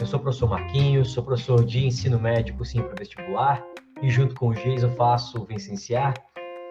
[0.00, 3.62] Eu sou o professor Marquinhos, sou professor de ensino médico sim para vestibular
[4.00, 6.14] e junto com o Jason faço o Vicenciar.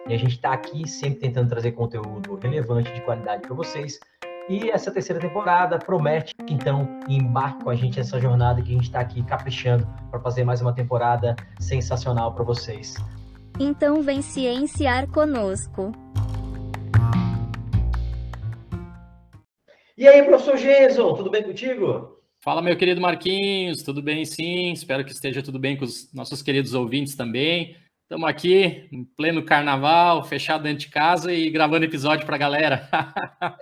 [0.08, 4.00] E a gente está aqui sempre tentando trazer conteúdo relevante de qualidade para vocês.
[4.48, 8.86] E essa terceira temporada promete, então, embarque com a gente nessa jornada que a gente
[8.86, 12.96] está aqui caprichando para fazer mais uma temporada sensacional para vocês.
[13.60, 15.92] Então vem cienciar conosco.
[19.96, 22.19] E aí, professor Jason, tudo bem contigo?
[22.42, 24.72] Fala, meu querido Marquinhos, tudo bem sim?
[24.72, 27.76] Espero que esteja tudo bem com os nossos queridos ouvintes também.
[28.04, 32.88] Estamos aqui em pleno carnaval, fechado dentro de casa e gravando episódio para a galera.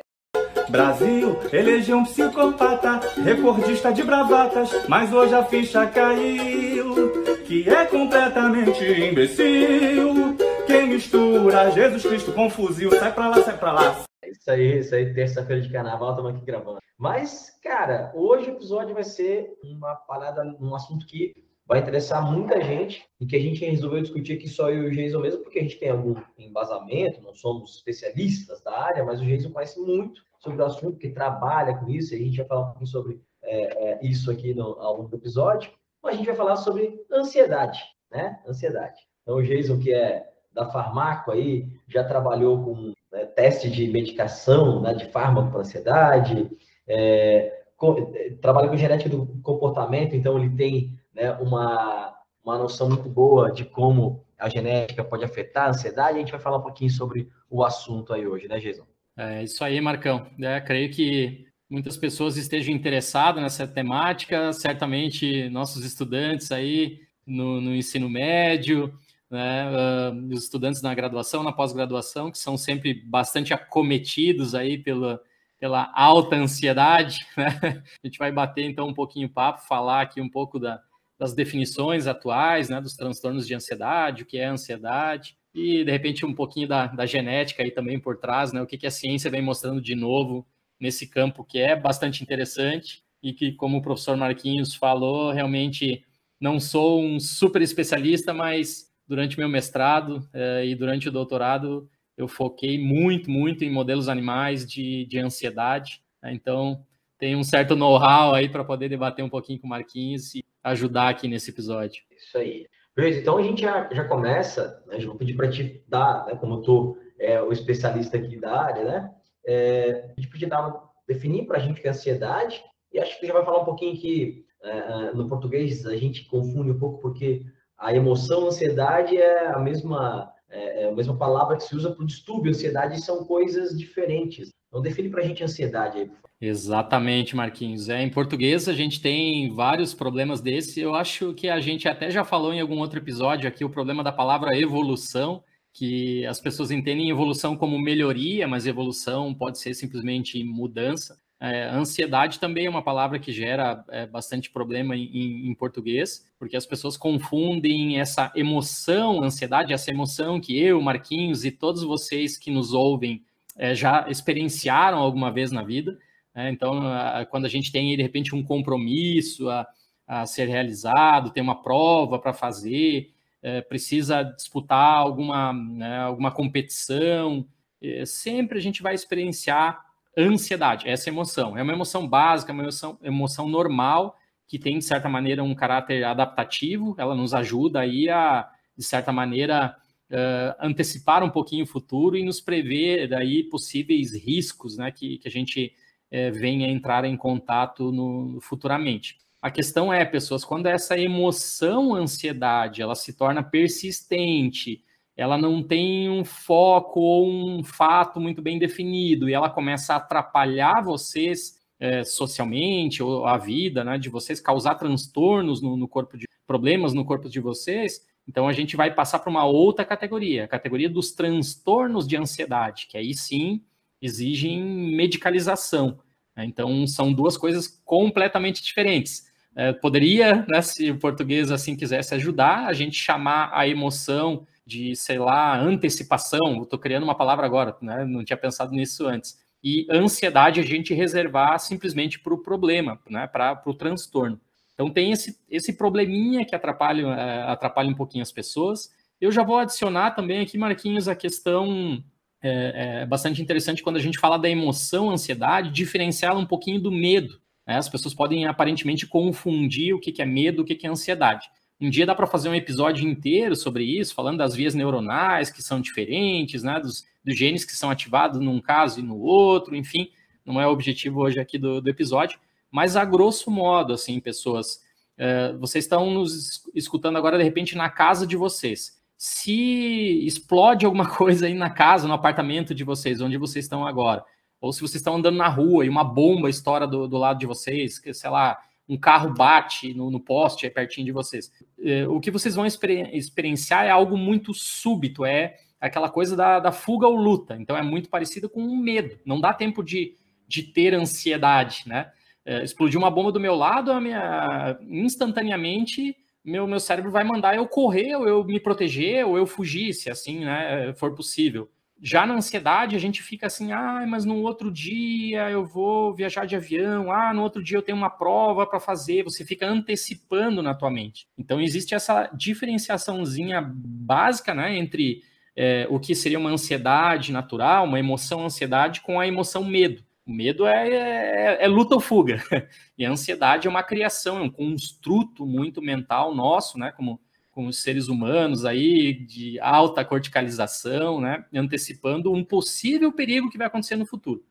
[0.70, 8.84] Brasil elegeu um psicopata, recordista de bravatas, mas hoje a ficha caiu, que é completamente
[8.84, 10.36] imbecil.
[10.68, 14.07] Quem mistura Jesus Cristo com fuzil, sai pra lá, sai pra lá.
[14.30, 16.78] Isso aí, isso aí, terça-feira de carnaval, estamos aqui gravando.
[16.96, 21.32] Mas, cara, hoje o episódio vai ser uma parada, um assunto que
[21.66, 24.90] vai interessar muita gente e que a gente resolveu discutir aqui só eu e o
[24.90, 29.24] Jason mesmo, porque a gente tem algum embasamento, não somos especialistas da área, mas o
[29.24, 32.60] Jason conhece muito sobre o assunto, que trabalha com isso, e a gente vai falar
[32.62, 35.70] um pouquinho sobre é, é, isso aqui no, ao longo do episódio.
[36.02, 38.40] Mas a gente vai falar sobre ansiedade, né?
[38.46, 39.00] Ansiedade.
[39.22, 44.80] Então, o Jason, que é da Farmaco aí, já trabalhou com né, teste de medicação,
[44.80, 46.50] né, de fármaco para ansiedade,
[46.86, 52.14] é, com, trabalha com genética do comportamento, então ele tem né, uma,
[52.44, 56.16] uma noção muito boa de como a genética pode afetar a ansiedade.
[56.16, 58.84] A gente vai falar um pouquinho sobre o assunto aí hoje, né, Jason?
[59.16, 60.26] É isso aí, Marcão.
[60.40, 67.74] É, creio que muitas pessoas estejam interessadas nessa temática, certamente nossos estudantes aí no, no
[67.74, 68.94] ensino médio,
[69.30, 75.20] né, uh, os estudantes na graduação, na pós-graduação, que são sempre bastante acometidos aí pela,
[75.58, 77.26] pela alta ansiedade.
[77.36, 77.82] Né?
[78.02, 80.80] A gente vai bater então um pouquinho o papo, falar aqui um pouco da,
[81.18, 86.24] das definições atuais, né, dos transtornos de ansiedade, o que é ansiedade, e de repente
[86.24, 88.62] um pouquinho da, da genética aí também por trás, né?
[88.62, 90.46] O que, que a ciência vem mostrando de novo
[90.78, 96.04] nesse campo que é bastante interessante e que, como o professor Marquinhos falou, realmente
[96.40, 102.28] não sou um super especialista, mas durante meu mestrado eh, e durante o doutorado eu
[102.28, 106.02] foquei muito, muito em modelos animais de, de ansiedade.
[106.22, 106.32] Né?
[106.32, 106.84] Então,
[107.16, 111.08] tem um certo know-how aí para poder debater um pouquinho com o Marquinhos e ajudar
[111.08, 112.02] aqui nesse episódio.
[112.16, 112.66] Isso aí.
[112.94, 116.60] Beleza, então a gente já, já começa, né, vou pedir para te dar, né, como
[116.62, 119.14] tu é o especialista aqui da área, né,
[119.46, 122.60] é, a dar, definir para a gente o que é ansiedade,
[122.92, 126.72] e acho que já vai falar um pouquinho que é, no português a gente confunde
[126.72, 127.44] um pouco porque
[127.78, 132.02] a emoção, ansiedade é a mesma, é, é a mesma palavra que se usa para
[132.02, 134.50] o distúrbio, ansiedade são coisas diferentes.
[134.68, 136.28] Então define para a gente ansiedade aí, por favor.
[136.40, 137.88] Exatamente, Marquinhos.
[137.88, 140.80] É, em português a gente tem vários problemas desse.
[140.80, 144.04] Eu acho que a gente até já falou em algum outro episódio aqui o problema
[144.04, 150.42] da palavra evolução, que as pessoas entendem evolução como melhoria, mas evolução pode ser simplesmente
[150.44, 151.18] mudança.
[151.40, 156.56] É, ansiedade também é uma palavra que gera é, bastante problema em, em, português, porque
[156.56, 162.50] as pessoas confundem essa emoção, ansiedade, essa emoção que eu, Marquinhos e todos vocês que
[162.50, 163.22] nos ouvem
[163.56, 165.96] é, já experienciaram alguma vez na vida.
[166.34, 166.50] Né?
[166.50, 166.82] Então,
[167.30, 169.66] quando a gente tem, de repente, um compromisso a,
[170.08, 177.46] a ser realizado, tem uma prova para fazer, é, precisa disputar alguma, né, alguma competição,
[177.80, 179.87] é, sempre a gente vai experienciar
[180.18, 181.56] ansiedade, essa emoção.
[181.56, 184.16] É uma emoção básica, uma emoção, emoção normal,
[184.46, 189.12] que tem, de certa maneira, um caráter adaptativo, ela nos ajuda aí a, de certa
[189.12, 189.76] maneira,
[190.10, 195.28] uh, antecipar um pouquinho o futuro e nos prever daí possíveis riscos né, que, que
[195.28, 195.72] a gente
[196.10, 199.18] é, venha entrar em contato no, futuramente.
[199.40, 204.82] A questão é, pessoas, quando essa emoção, ansiedade, ela se torna persistente,
[205.18, 209.96] ela não tem um foco ou um fato muito bem definido e ela começa a
[209.96, 216.16] atrapalhar vocês é, socialmente ou a vida, né, de vocês causar transtornos no, no corpo
[216.16, 220.44] de problemas no corpo de vocês, então a gente vai passar para uma outra categoria,
[220.44, 223.60] a categoria dos transtornos de ansiedade, que aí sim
[224.00, 225.98] exigem medicalização.
[226.36, 226.44] Né?
[226.44, 229.26] Então são duas coisas completamente diferentes.
[229.56, 234.94] É, poderia, né, se o português assim quisesse ajudar, a gente chamar a emoção de,
[234.94, 236.62] sei lá, antecipação.
[236.62, 238.04] Estou criando uma palavra agora, né?
[238.04, 239.38] não tinha pensado nisso antes.
[239.64, 243.26] E ansiedade a gente reservar simplesmente para o problema, né?
[243.26, 244.38] para o transtorno.
[244.74, 248.90] Então tem esse, esse probleminha que atrapalha, é, atrapalha um pouquinho as pessoas.
[249.18, 252.04] Eu já vou adicionar também aqui, Marquinhos, a questão
[252.42, 256.92] é, é bastante interessante quando a gente fala da emoção, ansiedade, diferenciá-la um pouquinho do
[256.92, 257.40] medo.
[257.66, 257.78] Né?
[257.78, 261.48] As pessoas podem aparentemente confundir o que, que é medo, o que, que é ansiedade.
[261.80, 265.62] Um dia dá para fazer um episódio inteiro sobre isso, falando das vias neuronais que
[265.62, 266.80] são diferentes, né?
[266.80, 270.10] dos, dos genes que são ativados num caso e no outro, enfim,
[270.44, 272.38] não é o objetivo hoje aqui do, do episódio.
[272.70, 274.82] Mas a grosso modo, assim, pessoas,
[275.16, 278.98] é, vocês estão nos escutando agora de repente na casa de vocês.
[279.16, 284.24] Se explode alguma coisa aí na casa, no apartamento de vocês, onde vocês estão agora,
[284.60, 287.46] ou se vocês estão andando na rua e uma bomba estoura do, do lado de
[287.46, 288.58] vocês, que, sei lá,
[288.88, 291.52] um carro bate no, no poste aí pertinho de vocês.
[291.80, 296.58] É, o que vocês vão exper experienciar é algo muito súbito, é aquela coisa da,
[296.58, 297.56] da fuga ou luta.
[297.60, 299.18] Então é muito parecido com um medo.
[299.24, 302.10] Não dá tempo de, de ter ansiedade, né?
[302.48, 307.54] é, explodiu uma bomba do meu lado, a minha, instantaneamente meu, meu cérebro vai mandar
[307.54, 311.68] eu correr, ou eu me proteger, ou eu fugir, se assim né, for possível.
[312.00, 316.46] Já na ansiedade, a gente fica assim, ah, mas no outro dia eu vou viajar
[316.46, 320.62] de avião, ah, no outro dia eu tenho uma prova para fazer, você fica antecipando
[320.62, 321.26] na tua mente.
[321.36, 325.22] Então, existe essa diferenciaçãozinha básica, né, entre
[325.56, 330.04] é, o que seria uma ansiedade natural, uma emoção ansiedade, com a emoção medo.
[330.24, 332.40] O medo é, é, é, luta ou fuga.
[332.96, 336.92] E a ansiedade é uma criação, é um construto muito mental nosso, né?
[336.92, 337.20] Como,
[337.58, 341.44] como seres humanos aí, de alta corticalização, né?
[341.52, 344.44] Antecipando um possível perigo que vai acontecer no futuro.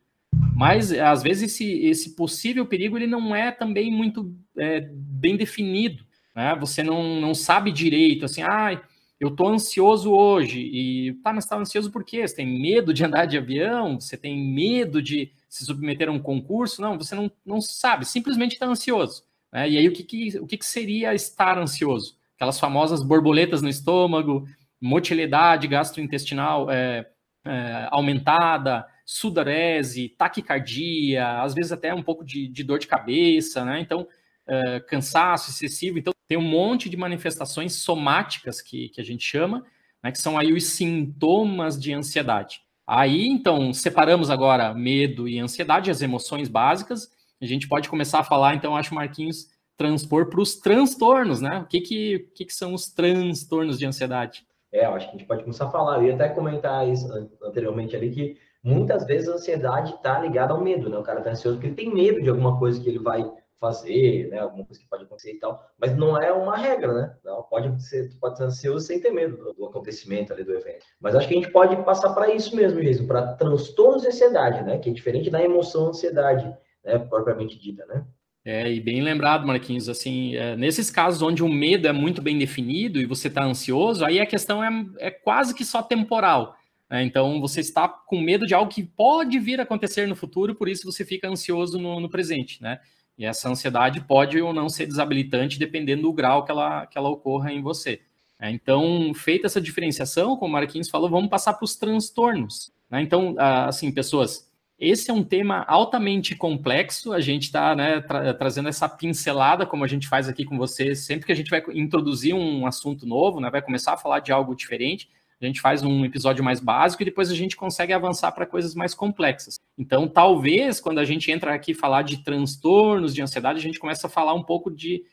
[0.54, 6.04] Mas, às vezes, esse, esse possível perigo ele não é também muito é, bem definido.
[6.36, 6.54] Né?
[6.60, 8.78] Você não, não sabe direito, assim, ah,
[9.18, 10.60] eu tô ansioso hoje.
[10.60, 12.28] E, tá, mas tá ansioso por quê?
[12.28, 13.98] Você tem medo de andar de avião?
[13.98, 16.82] Você tem medo de se submeter a um concurso.
[16.82, 19.24] Não, você não, não sabe, simplesmente está ansioso.
[19.50, 19.70] Né?
[19.70, 22.17] E aí, o, que, que, o que, que seria estar ansioso?
[22.38, 24.46] Aquelas famosas borboletas no estômago,
[24.80, 27.04] motilidade gastrointestinal é,
[27.44, 33.80] é, aumentada, sudorese, taquicardia, às vezes até um pouco de, de dor de cabeça, né?
[33.80, 34.06] Então,
[34.46, 35.98] é, cansaço excessivo.
[35.98, 39.64] Então, tem um monte de manifestações somáticas que, que a gente chama,
[40.00, 42.60] né, que são aí os sintomas de ansiedade.
[42.86, 47.10] Aí, então, separamos agora medo e ansiedade, as emoções básicas.
[47.40, 51.60] A gente pode começar a falar, então, acho, Marquinhos, transpor para os transtornos, né?
[51.60, 54.44] O que, que, que, que são os transtornos de ansiedade?
[54.72, 55.98] É, eu acho que a gente pode começar a falar.
[55.98, 57.08] Eu ia até comentar isso
[57.42, 60.98] anteriormente ali, que muitas vezes a ansiedade está ligada ao medo, né?
[60.98, 63.24] O cara está ansioso porque ele tem medo de alguma coisa que ele vai
[63.60, 64.40] fazer, né?
[64.40, 67.16] Alguma coisa que pode acontecer e tal, mas não é uma regra, né?
[67.24, 70.84] Não, pode ser, pode ser ansioso sem ter medo do, acontecimento ali do evento.
[71.00, 74.62] Mas acho que a gente pode passar para isso mesmo, Jason, para transtornos de ansiedade,
[74.64, 74.78] né?
[74.78, 76.44] Que é diferente da emoção ansiedade,
[76.84, 76.98] né?
[76.98, 78.04] Propriamente dita, né?
[78.50, 82.38] É, e bem lembrado, Marquinhos, assim, é, nesses casos onde o medo é muito bem
[82.38, 86.56] definido e você está ansioso, aí a questão é, é quase que só temporal.
[86.88, 87.02] Né?
[87.02, 90.66] Então, você está com medo de algo que pode vir a acontecer no futuro, por
[90.66, 92.80] isso você fica ansioso no, no presente, né?
[93.18, 97.10] E essa ansiedade pode ou não ser desabilitante, dependendo do grau que ela, que ela
[97.10, 98.00] ocorra em você.
[98.40, 102.72] É, então, feita essa diferenciação, como o Marquinhos falou, vamos passar para os transtornos.
[102.90, 103.02] Né?
[103.02, 104.47] Então, assim, pessoas,
[104.78, 107.12] esse é um tema altamente complexo.
[107.12, 111.00] A gente está né, tra trazendo essa pincelada, como a gente faz aqui com vocês,
[111.00, 114.32] sempre que a gente vai introduzir um assunto novo, né, vai começar a falar de
[114.32, 115.08] algo diferente
[115.40, 118.74] a gente faz um episódio mais básico e depois a gente consegue avançar para coisas
[118.74, 119.56] mais complexas.
[119.76, 124.08] Então, talvez, quando a gente entra aqui falar de transtornos de ansiedade, a gente começa
[124.08, 125.04] a falar um pouco de.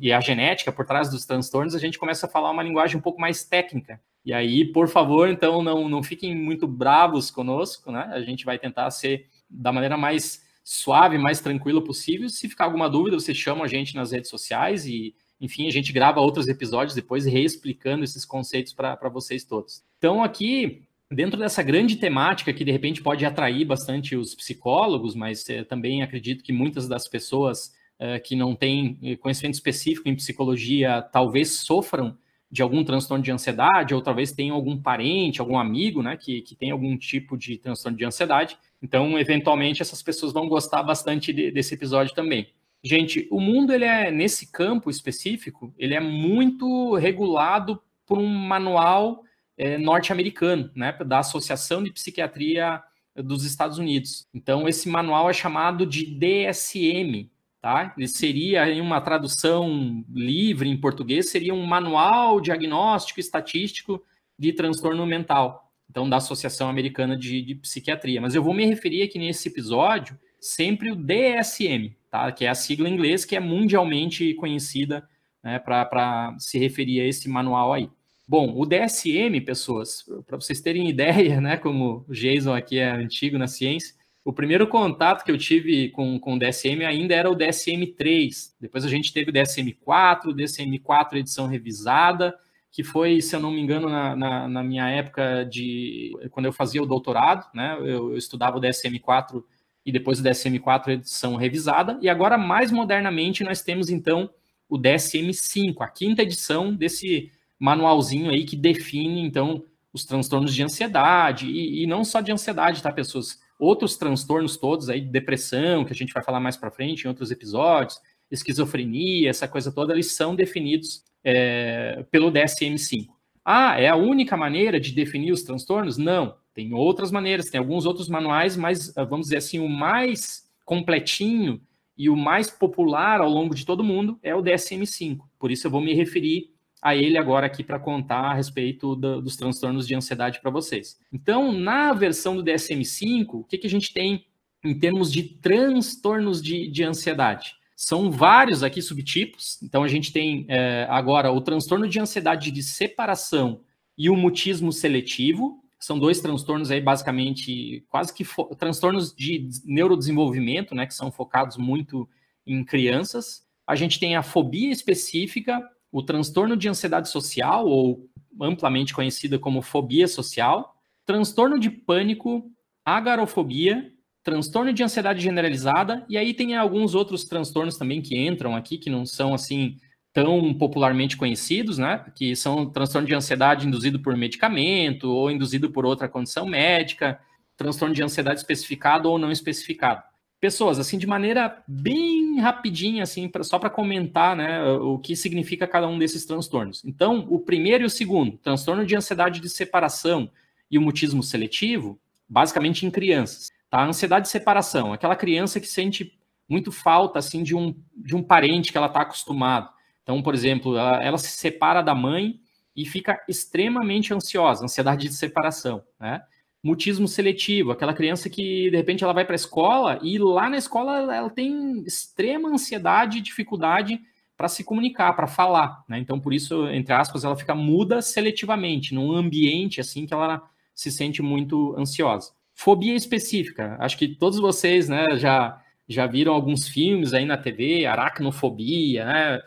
[0.00, 3.00] E a genética por trás dos transtornos, a gente começa a falar uma linguagem um
[3.00, 4.00] pouco mais técnica.
[4.24, 8.10] E aí, por favor, então, não, não fiquem muito bravos conosco, né?
[8.12, 12.28] A gente vai tentar ser da maneira mais suave, mais tranquila possível.
[12.28, 15.92] Se ficar alguma dúvida, você chama a gente nas redes sociais e enfim, a gente
[15.92, 19.82] grava outros episódios depois reexplicando esses conceitos para vocês todos.
[19.98, 25.48] Então, aqui, dentro dessa grande temática que de repente pode atrair bastante os psicólogos, mas
[25.48, 31.02] é, também acredito que muitas das pessoas é, que não têm conhecimento específico em psicologia
[31.02, 32.16] talvez sofram
[32.54, 36.54] de algum transtorno de ansiedade, ou talvez tenham algum parente, algum amigo, né, que, que
[36.54, 38.56] tem algum tipo de transtorno de ansiedade.
[38.80, 42.46] Então, eventualmente, essas pessoas vão gostar bastante de, desse episódio também.
[42.86, 49.24] Gente, o mundo, ele é, nesse campo específico, ele é muito regulado por um manual
[49.56, 52.82] é, norte-americano, né, da Associação de Psiquiatria
[53.16, 54.28] dos Estados Unidos.
[54.34, 57.30] Então, esse manual é chamado de DSM,
[57.62, 57.94] tá?
[57.96, 64.04] Ele seria, em uma tradução livre em português, seria um manual diagnóstico estatístico
[64.38, 68.20] de transtorno mental, então, da Associação Americana de, de Psiquiatria.
[68.20, 72.30] Mas eu vou me referir aqui nesse episódio sempre o DSM, tá?
[72.30, 75.04] Que é a sigla em inglês que é mundialmente conhecida
[75.42, 77.90] né, para se referir a esse manual aí.
[78.26, 83.36] Bom, o DSM, pessoas, para vocês terem ideia, né, como o Jason aqui é antigo
[83.36, 87.36] na ciência, o primeiro contato que eu tive com, com o DSM ainda era o
[87.36, 88.54] DSM-3.
[88.60, 92.32] Depois a gente teve o DSM-4, o DSM-4 edição revisada,
[92.70, 96.52] que foi, se eu não me engano, na, na, na, minha época de quando eu
[96.52, 97.76] fazia o doutorado, né?
[97.80, 99.44] Eu, eu estudava o DSM-4
[99.84, 101.98] e depois o DSM-4 edição revisada.
[102.00, 104.30] E agora, mais modernamente, nós temos então
[104.68, 111.46] o DSM-5, a quinta edição desse manualzinho aí que define, então, os transtornos de ansiedade,
[111.46, 113.38] e, e, não só de ansiedade, tá, pessoas?
[113.58, 117.30] Outros transtornos todos aí, depressão, que a gente vai falar mais para frente em outros
[117.30, 118.00] episódios,
[118.30, 123.06] esquizofrenia, essa coisa toda, eles são definidos é, pelo DSM-5.
[123.44, 125.96] Ah, é a única maneira de definir os transtornos?
[125.96, 131.60] Não, tem outras maneiras, tem alguns outros manuais, mas vamos dizer assim, o mais completinho
[131.96, 135.18] e o mais popular ao longo de todo mundo é o DSM-5.
[135.38, 139.22] Por isso eu vou me referir a ele agora aqui para contar a respeito do,
[139.22, 141.00] dos transtornos de ansiedade para vocês.
[141.10, 144.26] Então, na versão do DSM-5, o que, que a gente tem
[144.62, 147.54] em termos de transtornos de, de ansiedade?
[147.74, 149.58] São vários aqui subtipos.
[149.62, 153.62] Então, a gente tem é, agora o transtorno de ansiedade de separação
[153.96, 155.63] e o mutismo seletivo.
[155.84, 158.24] São dois transtornos aí, basicamente, quase que
[158.58, 162.08] transtornos de neurodesenvolvimento, né, que são focados muito
[162.46, 163.46] em crianças.
[163.66, 165.62] A gente tem a fobia específica,
[165.92, 168.08] o transtorno de ansiedade social, ou
[168.40, 170.74] amplamente conhecida como fobia social,
[171.04, 172.50] transtorno de pânico,
[172.82, 178.78] agarofobia, transtorno de ansiedade generalizada, e aí tem alguns outros transtornos também que entram aqui,
[178.78, 179.76] que não são assim
[180.14, 182.06] tão popularmente conhecidos, né?
[182.14, 187.20] Que são transtorno de ansiedade induzido por medicamento ou induzido por outra condição médica,
[187.56, 190.02] transtorno de ansiedade especificado ou não especificado
[190.44, 195.66] pessoas, assim, de maneira bem rapidinha, assim, pra, só para comentar, né, o que significa
[195.66, 196.84] cada um desses transtornos.
[196.84, 200.30] Então, o primeiro e o segundo, transtorno de ansiedade de separação
[200.70, 203.48] e o mutismo seletivo, basicamente em crianças.
[203.70, 203.78] Tá?
[203.78, 206.12] A ansiedade de separação, aquela criança que sente
[206.46, 209.70] muito falta, assim, de um, de um parente que ela está acostumado.
[210.04, 212.38] Então, por exemplo, ela, ela se separa da mãe
[212.76, 216.22] e fica extremamente ansiosa, ansiedade de separação, né?
[216.64, 220.56] mutismo seletivo, aquela criança que de repente ela vai para a escola e lá na
[220.56, 224.00] escola ela tem extrema ansiedade e dificuldade
[224.34, 225.98] para se comunicar, para falar, né?
[225.98, 230.42] Então por isso, entre aspas, ela fica muda seletivamente num ambiente assim que ela
[230.74, 232.32] se sente muito ansiosa.
[232.54, 237.84] Fobia específica, acho que todos vocês, né, já já viram alguns filmes aí na TV,
[237.84, 239.40] aracnofobia, né?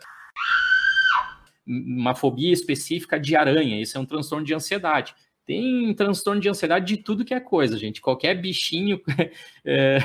[1.68, 5.14] Uma fobia específica de aranha, isso é um transtorno de ansiedade
[5.48, 8.02] tem transtorno de ansiedade de tudo que é coisa, gente.
[8.02, 9.00] Qualquer bichinho
[9.64, 9.96] é,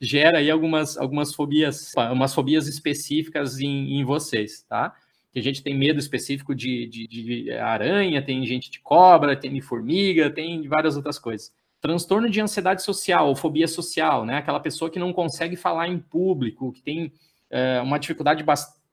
[0.00, 4.94] gera aí algumas, algumas fobias, umas fobias específicas em, em vocês, tá?
[5.32, 9.52] Que a gente tem medo específico de, de, de, aranha, tem gente de cobra, tem
[9.52, 11.52] de formiga, tem várias outras coisas.
[11.80, 14.36] Transtorno de ansiedade social ou fobia social, né?
[14.36, 17.12] Aquela pessoa que não consegue falar em público, que tem
[17.50, 18.44] é, uma dificuldade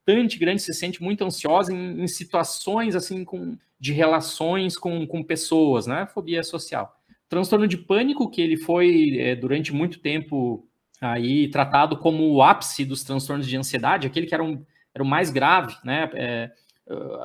[0.06, 5.22] bastante grande, se sente muito ansiosa em, em situações assim com, de relações com, com
[5.22, 6.06] pessoas, né?
[6.06, 6.94] Fobia social.
[7.28, 10.66] Transtorno de pânico, que ele foi é, durante muito tempo
[11.00, 14.62] aí tratado como o ápice dos transtornos de ansiedade, aquele que era, um,
[14.94, 16.10] era o mais grave, né?
[16.14, 16.50] É,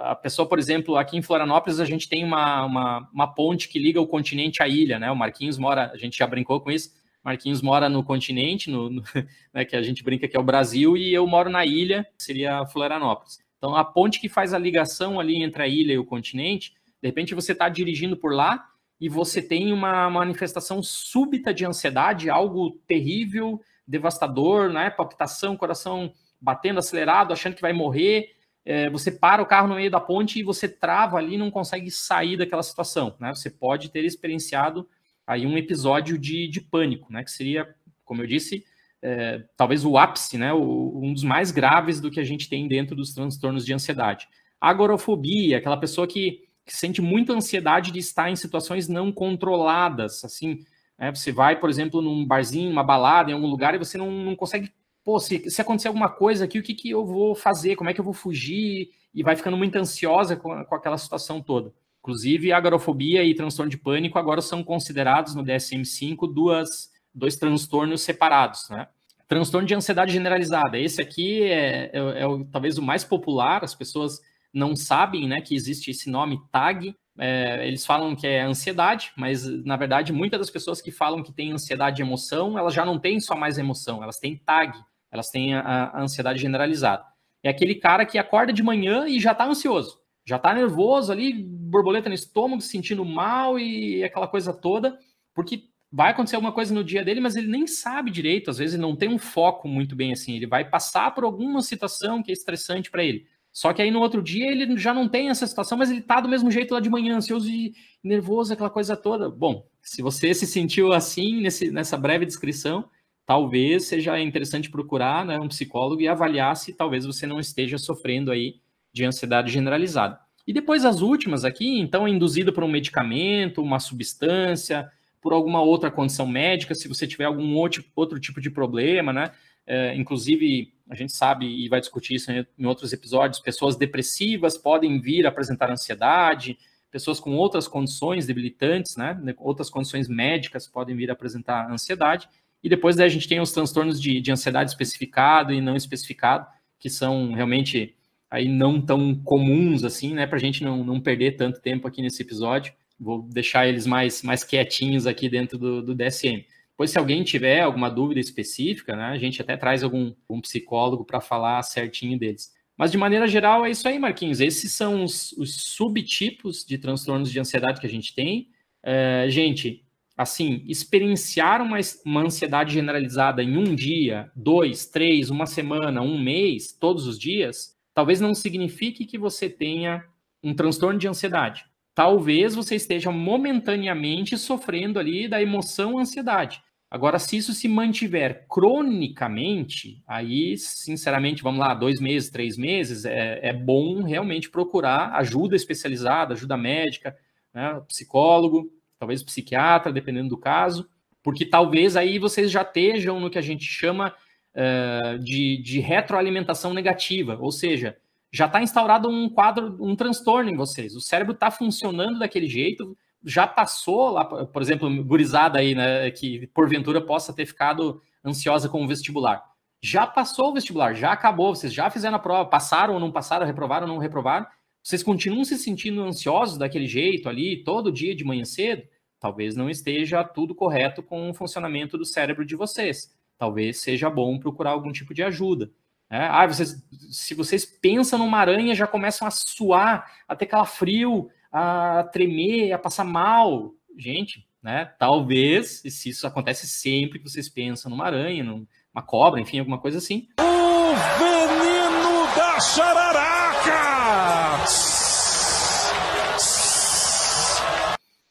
[0.04, 3.78] a pessoa, por exemplo, aqui em Florianópolis, a gente tem uma, uma, uma, ponte que
[3.78, 5.12] liga o continente à ilha, né?
[5.12, 6.92] O Marquinhos mora, a gente já brincou com isso,
[7.30, 9.04] Marquinhos mora no continente, no, no
[9.54, 12.66] né, que a gente brinca que é o Brasil, e eu moro na ilha, seria
[12.66, 13.40] Florianópolis.
[13.58, 17.08] Então, a ponte que faz a ligação ali entre a ilha e o continente, de
[17.08, 18.66] repente você está dirigindo por lá
[19.00, 24.90] e você tem uma manifestação súbita de ansiedade, algo terrível, devastador, né?
[24.90, 28.32] Palpitação, coração batendo acelerado, achando que vai morrer.
[28.66, 31.92] É, você para o carro no meio da ponte e você trava ali, não consegue
[31.92, 33.34] sair daquela situação, né?
[33.36, 34.88] Você pode ter experienciado
[35.30, 37.24] aí um episódio de, de pânico, né?
[37.24, 37.70] Que seria,
[38.04, 38.66] como eu disse,
[39.00, 42.68] é, talvez o ápice, né, o, um dos mais graves do que a gente tem
[42.68, 44.28] dentro dos transtornos de ansiedade.
[44.60, 50.66] agorafobia, aquela pessoa que, que, sente muita ansiedade de estar em situações não controladas, assim,
[50.98, 54.10] né, você vai, por exemplo, num barzinho, uma balada, em algum lugar, e você não,
[54.12, 57.76] não consegue, pô, se, se acontecer alguma coisa aqui, o que, que eu vou fazer,
[57.76, 61.40] como é que eu vou fugir, e vai ficando muito ansiosa com, com aquela situação
[61.40, 61.72] toda.
[62.02, 68.70] Inclusive, agorafobia e transtorno de pânico agora são considerados no DSM-5 duas dois transtornos separados,
[68.70, 68.88] né?
[69.28, 70.80] Transtorno de ansiedade generalizada.
[70.80, 74.20] Esse aqui é, é, é o, talvez o mais popular, as pessoas
[74.52, 76.96] não sabem né, que existe esse nome TAG.
[77.18, 81.32] É, eles falam que é ansiedade, mas na verdade, muitas das pessoas que falam que
[81.32, 84.74] têm ansiedade de emoção, elas já não têm só mais emoção, elas têm TAG,
[85.12, 87.04] elas têm a, a ansiedade generalizada.
[87.44, 89.99] É aquele cara que acorda de manhã e já está ansioso,
[90.30, 94.96] já está nervoso ali, borboleta no estômago, se sentindo mal e aquela coisa toda,
[95.34, 98.80] porque vai acontecer alguma coisa no dia dele, mas ele nem sabe direito, às vezes
[98.80, 102.34] não tem um foco muito bem assim, ele vai passar por alguma situação que é
[102.34, 103.26] estressante para ele.
[103.52, 106.22] Só que aí no outro dia ele já não tem essa situação, mas ele tá
[106.22, 109.32] do mesmo jeito lá de manhã, ansioso e nervoso, aquela coisa toda.
[109.32, 112.88] Bom, se você se sentiu assim nesse, nessa breve descrição,
[113.26, 118.32] talvez seja interessante procurar né, um psicólogo e avaliar se talvez você não esteja sofrendo
[118.32, 120.20] aí de ansiedade generalizada.
[120.46, 124.92] E depois as últimas aqui, então, induzido por um medicamento, uma substância,
[125.22, 129.32] por alguma outra condição médica, se você tiver algum outro, outro tipo de problema, né?
[129.68, 135.00] É, inclusive, a gente sabe e vai discutir isso em, outros episódios, pessoas depressivas podem
[135.00, 136.58] vir apresentar ansiedade,
[136.90, 139.16] pessoas com outras condições debilitantes, né?
[139.38, 142.28] Outras condições médicas podem vir apresentar ansiedade.
[142.64, 146.48] E depois daí a gente tem os transtornos de, de ansiedade especificado e não especificado,
[146.80, 147.96] que são realmente
[148.30, 150.28] aí não tão comuns assim, né?
[150.28, 152.74] Para a gente não, não perder tanto tempo aqui nesse episódio.
[153.00, 156.46] Vou deixar eles mais, mais quietinhos aqui dentro do, do DSM.
[156.78, 161.04] Pois se alguém tiver alguma dúvida específica, né, a gente até traz algum um psicólogo
[161.04, 162.54] para falar certinho deles.
[162.78, 164.40] Mas de maneira geral é isso aí, Marquinhos.
[164.40, 168.48] Esses são os, os subtipos de transtornos de ansiedade que a gente tem.
[168.82, 169.84] É, gente,
[170.16, 176.72] assim, experienciar uma, uma ansiedade generalizada em um dia, dois, três, uma semana, um mês,
[176.72, 180.06] todos os dias, talvez não signifique que você tenha
[180.42, 186.64] um transtorno de ansiedade talvez você esteja momentaneamente sofrendo ali da emoção ansiedade.
[186.90, 193.50] Agora, se isso se mantiver cronicamente, aí, sinceramente, vamos lá, dois meses, três meses, é,
[193.50, 197.18] é bom realmente procurar ajuda especializada, ajuda médica,
[197.54, 200.90] né, psicólogo, talvez psiquiatra, dependendo do caso,
[201.22, 204.16] porque talvez aí vocês já estejam no que a gente chama
[204.56, 207.98] uh, de, de retroalimentação negativa, ou seja,
[208.32, 210.96] já está instaurado um quadro, um transtorno em vocês.
[210.96, 216.48] O cérebro está funcionando daquele jeito, já passou lá, por exemplo, gurizada aí, né, que
[216.48, 219.44] porventura possa ter ficado ansiosa com o vestibular.
[219.82, 223.46] Já passou o vestibular, já acabou, vocês já fizeram a prova, passaram ou não passaram,
[223.46, 224.46] reprovaram ou não reprovaram,
[224.84, 228.84] vocês continuam se sentindo ansiosos daquele jeito ali, todo dia de manhã cedo,
[229.20, 233.14] talvez não esteja tudo correto com o funcionamento do cérebro de vocês.
[233.40, 235.72] Talvez seja bom procurar algum tipo de ajuda.
[236.10, 236.76] É, ah, vocês,
[237.10, 242.78] se vocês pensam numa aranha, já começam a suar, a ter calafrio, a tremer, a
[242.78, 243.74] passar mal.
[243.98, 244.92] Gente, né?
[245.00, 250.00] Talvez, se isso acontece sempre que vocês pensam numa aranha, numa cobra, enfim, alguma coisa
[250.00, 250.28] assim.
[250.38, 253.80] O veneno da chararaca!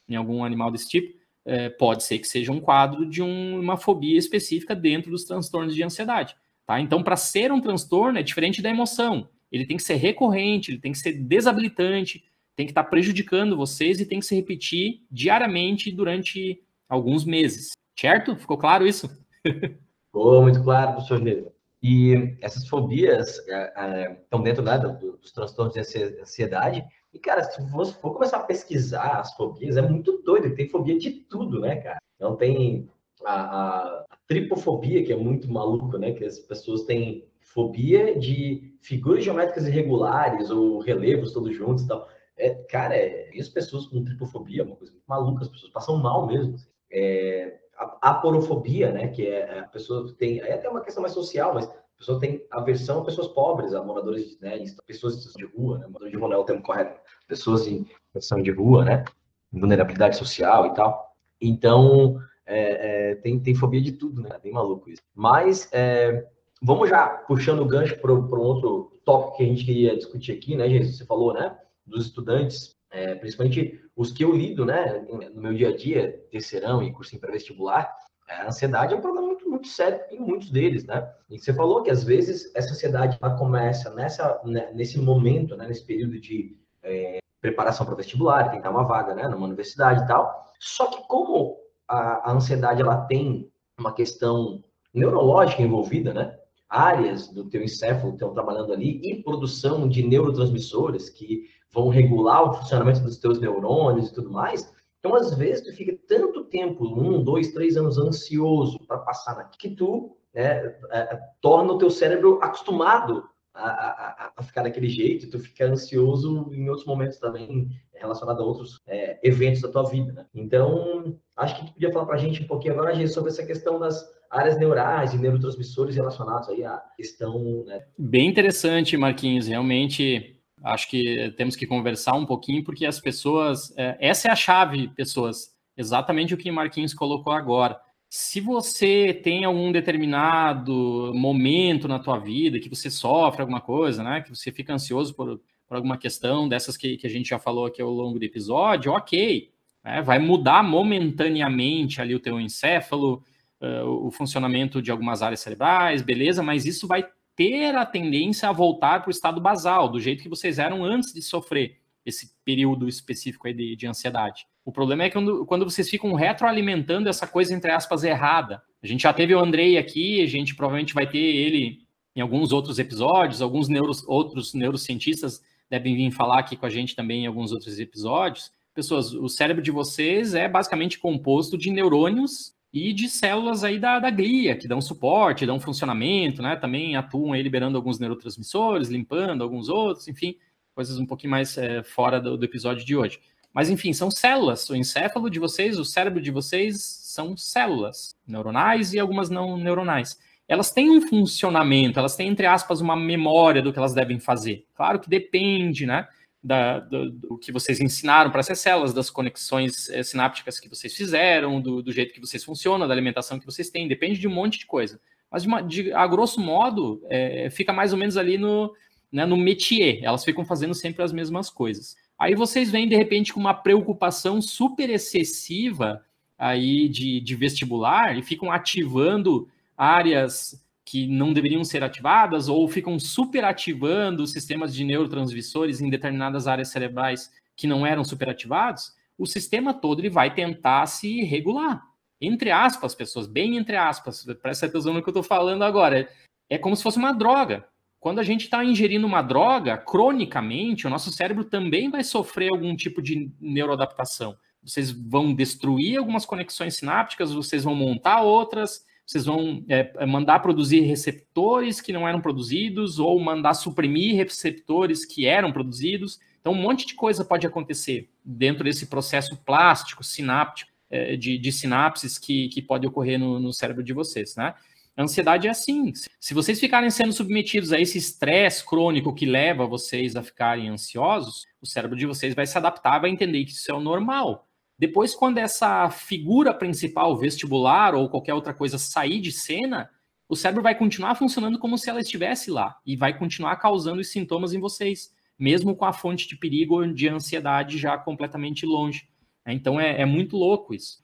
[0.06, 1.17] Em algum animal desse tipo,
[1.48, 5.74] é, pode ser que seja um quadro de um, uma fobia específica dentro dos transtornos
[5.74, 6.36] de ansiedade.
[6.66, 6.78] Tá?
[6.78, 9.26] Então, para ser um transtorno, é diferente da emoção.
[9.50, 12.22] Ele tem que ser recorrente, ele tem que ser desabilitante,
[12.54, 17.70] tem que estar tá prejudicando vocês e tem que se repetir diariamente durante alguns meses.
[17.98, 18.36] Certo?
[18.36, 19.08] Ficou claro isso?
[20.06, 21.50] Ficou muito claro, professor Leva.
[21.82, 25.80] E essas fobias é, é, estão dentro né, dos transtornos de
[26.20, 26.84] ansiedade.
[27.12, 30.54] E, cara, se você for começar a pesquisar as fobias, é muito doido.
[30.54, 31.98] Tem fobia de tudo, né, cara?
[32.16, 32.88] Então, tem
[33.24, 36.12] a, a, tripofobia, que é muito maluco, né?
[36.12, 42.06] Que as pessoas têm fobia de figuras geométricas irregulares ou relevos todos juntos e tal.
[42.36, 45.96] É, cara, é, as pessoas com tripofobia é uma coisa muito maluca, as pessoas passam
[45.96, 46.54] mal mesmo.
[46.54, 46.68] Assim.
[46.92, 49.08] É, a aporofobia, né?
[49.08, 50.40] Que é a pessoa que tem.
[50.40, 54.38] É até uma questão mais social, mas pessoa tem aversão a pessoas pobres, a moradores,
[54.40, 54.58] né?
[54.86, 55.86] Pessoas de rua, né?
[55.86, 57.00] Morador de rua não é o termo correto.
[57.26, 59.04] Pessoas em situação de rua, né?
[59.52, 61.16] Vulnerabilidade social e tal.
[61.40, 64.38] Então, é, é, tem, tem fobia de tudo, né?
[64.42, 65.02] Bem maluco isso.
[65.14, 66.26] Mas é,
[66.62, 70.56] vamos já puxando o gancho para um outro tópico que a gente queria discutir aqui,
[70.56, 70.92] né, gente?
[70.92, 71.56] Você falou, né?
[71.84, 75.04] Dos estudantes, é, principalmente os que eu lido, né?
[75.34, 77.92] No meu dia a dia, terceirão e cursinho pré-vestibular,
[78.28, 79.27] é, a ansiedade é um problema
[79.58, 81.10] muito, sério em muitos deles, né?
[81.28, 85.66] E você falou que às vezes essa ansiedade ela começa nessa, né, nesse momento, né,
[85.66, 90.52] nesse período de é, preparação para vestibular, tentar uma vaga, né, numa universidade e tal.
[90.58, 94.62] Só que como a, a ansiedade ela tem uma questão
[94.94, 96.36] neurológica envolvida, né?
[96.68, 102.54] Áreas do teu encéfalo estão trabalhando ali e produção de neurotransmissores que vão regular o
[102.54, 104.72] funcionamento dos teus neurônios e tudo mais.
[104.98, 109.58] Então, às vezes, tu fica tanto tempo, um, dois, três anos ansioso para passar naquilo,
[109.58, 115.30] que tu né, é, torna o teu cérebro acostumado a, a, a, ficar daquele jeito,
[115.30, 120.12] tu fica ansioso em outros momentos também relacionado a outros é, eventos da tua vida.
[120.12, 120.26] Né?
[120.34, 123.44] Então, acho que tu podia falar para a gente um pouquinho agora, gente, sobre essa
[123.44, 127.64] questão das áreas neurais e neurotransmissores relacionados aí à questão...
[127.64, 127.84] Né?
[127.98, 130.37] Bem interessante, Marquinhos, realmente...
[130.62, 133.72] Acho que temos que conversar um pouquinho, porque as pessoas.
[133.76, 135.56] É, essa é a chave, pessoas.
[135.76, 142.58] Exatamente o que Marquinhos colocou agora se você tem algum determinado momento na tua vida
[142.58, 144.22] que você sofre alguma coisa, né?
[144.22, 147.66] Que você fica ansioso por, por alguma questão dessas que, que a gente já falou
[147.66, 149.50] aqui ao longo do episódio, ok.
[149.84, 153.22] Né, vai mudar momentaneamente ali o teu encéfalo,
[153.60, 157.04] uh, o funcionamento de algumas áreas cerebrais, beleza, mas isso vai
[157.38, 161.14] ter a tendência a voltar para o estado basal, do jeito que vocês eram antes
[161.14, 164.44] de sofrer esse período específico aí de, de ansiedade.
[164.64, 168.60] O problema é quando, quando vocês ficam retroalimentando essa coisa, entre aspas, errada.
[168.82, 172.50] A gente já teve o Andrei aqui, a gente provavelmente vai ter ele em alguns
[172.50, 177.26] outros episódios, alguns neuros, outros neurocientistas devem vir falar aqui com a gente também em
[177.28, 178.50] alguns outros episódios.
[178.74, 183.98] Pessoas, o cérebro de vocês é basicamente composto de neurônios e de células aí da,
[183.98, 186.56] da glia, que dão suporte, dão funcionamento, né?
[186.56, 190.36] Também atuam aí liberando alguns neurotransmissores, limpando alguns outros, enfim,
[190.74, 193.20] coisas um pouquinho mais é, fora do, do episódio de hoje.
[193.52, 194.68] Mas, enfim, são células.
[194.68, 200.18] O encéfalo de vocês, o cérebro de vocês são células neuronais e algumas não neuronais.
[200.46, 204.66] Elas têm um funcionamento, elas têm, entre aspas, uma memória do que elas devem fazer.
[204.74, 206.06] Claro que depende, né?
[206.42, 210.94] Da, do, do, que vocês ensinaram para essas células, das conexões é, sinápticas que vocês
[210.94, 214.32] fizeram, do, do, jeito que vocês funcionam, da alimentação que vocês têm, depende de um
[214.32, 215.00] monte de coisa.
[215.30, 218.72] Mas, de uma, de, a grosso modo, é, fica mais ou menos ali no,
[219.10, 221.96] né, no métier, elas ficam fazendo sempre as mesmas coisas.
[222.18, 226.04] Aí vocês vêm, de repente, com uma preocupação super excessiva
[226.38, 232.98] aí de, de vestibular e ficam ativando áreas que não deveriam ser ativadas ou ficam
[232.98, 240.00] superativando sistemas de neurotransmissores em determinadas áreas cerebrais que não eram superativados, o sistema todo
[240.00, 241.86] ele vai tentar se regular.
[242.18, 246.08] Entre aspas, pessoas, bem entre aspas, presta atenção no que eu estou falando agora.
[246.48, 247.66] É como se fosse uma droga.
[248.00, 252.74] Quando a gente está ingerindo uma droga, cronicamente, o nosso cérebro também vai sofrer algum
[252.74, 254.38] tipo de neuroadaptação.
[254.62, 260.40] Vocês vão destruir algumas conexões sinápticas, vocês vão montar outras, vocês vão é, é mandar
[260.40, 266.20] produzir receptores que não eram produzidos, ou mandar suprimir receptores que eram produzidos.
[266.38, 271.50] Então, um monte de coisa pode acontecer dentro desse processo plástico, sináptico, é, de, de
[271.50, 274.54] sinapses que, que pode ocorrer no, no cérebro de vocês, né?
[274.94, 275.92] A ansiedade é assim.
[276.20, 281.46] Se vocês ficarem sendo submetidos a esse estresse crônico que leva vocês a ficarem ansiosos,
[281.62, 284.47] o cérebro de vocês vai se adaptar, vai entender que isso é o normal.
[284.78, 289.90] Depois, quando essa figura principal, vestibular ou qualquer outra coisa, sair de cena,
[290.28, 294.12] o cérebro vai continuar funcionando como se ela estivesse lá e vai continuar causando os
[294.12, 299.08] sintomas em vocês, mesmo com a fonte de perigo ou de ansiedade já completamente longe.
[299.44, 301.02] Então é, é muito louco isso.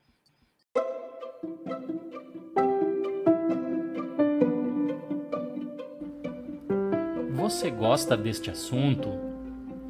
[7.32, 9.08] Você gosta deste assunto?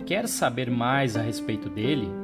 [0.06, 2.23] Quer saber mais a respeito dele?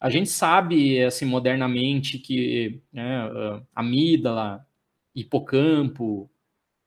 [0.00, 3.28] A gente sabe, assim, modernamente, que né,
[3.74, 4.66] amígdala,
[5.14, 6.30] hipocampo,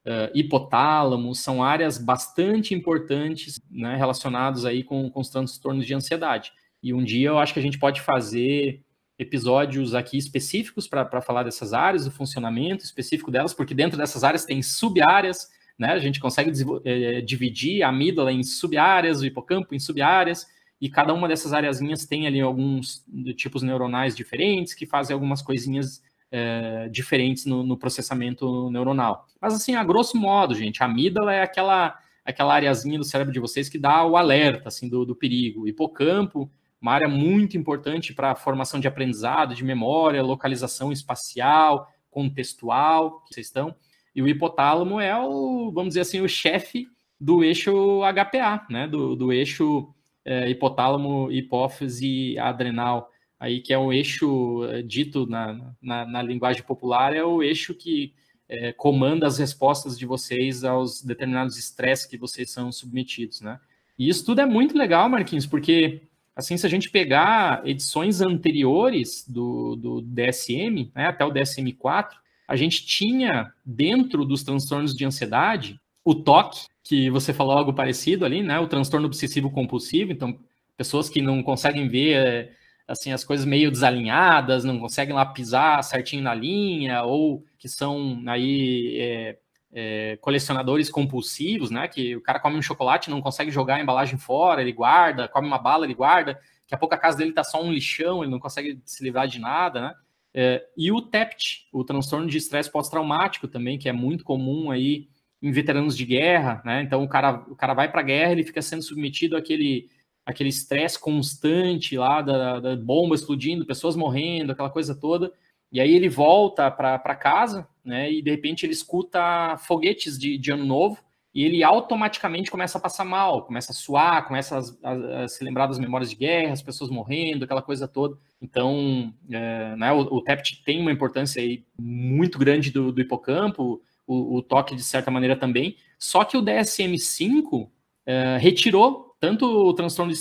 [0.06, 6.52] uh, hipotálamo são áreas bastante importantes né, relacionadas aí com, com os transtornos de ansiedade.
[6.82, 8.84] E um dia eu acho que a gente pode fazer
[9.18, 14.44] episódios aqui específicos para falar dessas áreas, do funcionamento específico delas, porque dentro dessas áreas
[14.44, 15.94] tem sub-áreas, né?
[15.94, 16.52] A gente consegue
[16.84, 20.48] é, dividir a amígdala em sub-áreas, o hipocampo em sub-áreas,
[20.84, 23.06] e cada uma dessas areazinhas tem ali alguns
[23.38, 29.26] tipos neuronais diferentes que fazem algumas coisinhas é, diferentes no, no, processamento neuronal.
[29.40, 33.40] Mas assim, a grosso modo, gente, a amígdala é aquela aquela areazinha do cérebro de
[33.40, 35.62] vocês que dá o alerta assim do, do perigo.
[35.62, 41.88] O hipocampo, uma área muito importante para a formação de aprendizado, de memória, localização espacial,
[42.12, 43.74] contextual, que vocês estão.
[44.14, 48.86] E o hipotálamo é o, vamos dizer assim, o chefe do eixo HPA, né?
[48.86, 49.94] Do, do eixo
[50.26, 56.64] é, hipotálamo, hipófise, adrenal, aí que é o eixo é, dito na, na, na, linguagem
[56.64, 58.14] popular, é o eixo que
[58.48, 63.60] é, comanda as respostas de vocês aos determinados estresses que vocês são submetidos, né?
[63.98, 66.02] E isso tudo é muito legal, Marquinhos, porque
[66.36, 72.10] assim, se a gente pegar edições anteriores do, do DSM, né, até o DSM-4,
[72.48, 78.26] a gente tinha dentro dos transtornos de ansiedade o TOC, que você falou algo parecido
[78.26, 78.60] ali, né?
[78.60, 80.38] O transtorno obsessivo compulsivo, então
[80.76, 82.52] pessoas que não conseguem ver é,
[82.88, 88.22] assim as coisas meio desalinhadas, não conseguem lá pisar certinho na linha, ou que são
[88.28, 89.38] aí é,
[89.72, 91.88] é, colecionadores compulsivos, né?
[91.88, 95.48] Que o cara come um chocolate, não consegue jogar a embalagem fora, ele guarda, come
[95.48, 98.32] uma bala, ele guarda, daqui a pouco a casa dele tá só um lixão, ele
[98.32, 99.94] não consegue se livrar de nada, né?
[100.36, 105.08] É, e o TEPT, o transtorno de estresse pós-traumático também, que é muito comum aí
[105.44, 106.82] em veteranos de guerra, né?
[106.82, 109.90] Então o cara, o cara vai para a guerra, ele fica sendo submetido àquele
[110.26, 115.34] aquele estresse constante lá da, da, bomba explodindo, pessoas morrendo, aquela coisa toda.
[115.70, 118.10] E aí ele volta para casa, né?
[118.10, 120.98] E de repente ele escuta foguetes de, de ano novo
[121.34, 125.44] e ele automaticamente começa a passar mal, começa a suar, começa a, a, a se
[125.44, 128.18] lembrar das memórias de guerra, as pessoas morrendo, aquela coisa toda.
[128.42, 133.82] Então, é, né, o, o TEPT tem uma importância aí muito grande do, do hipocampo,
[134.06, 135.78] o, o, toque de certa maneira também.
[135.98, 137.70] Só que o DSM-5
[138.06, 140.20] é, retirou tanto o transtorno de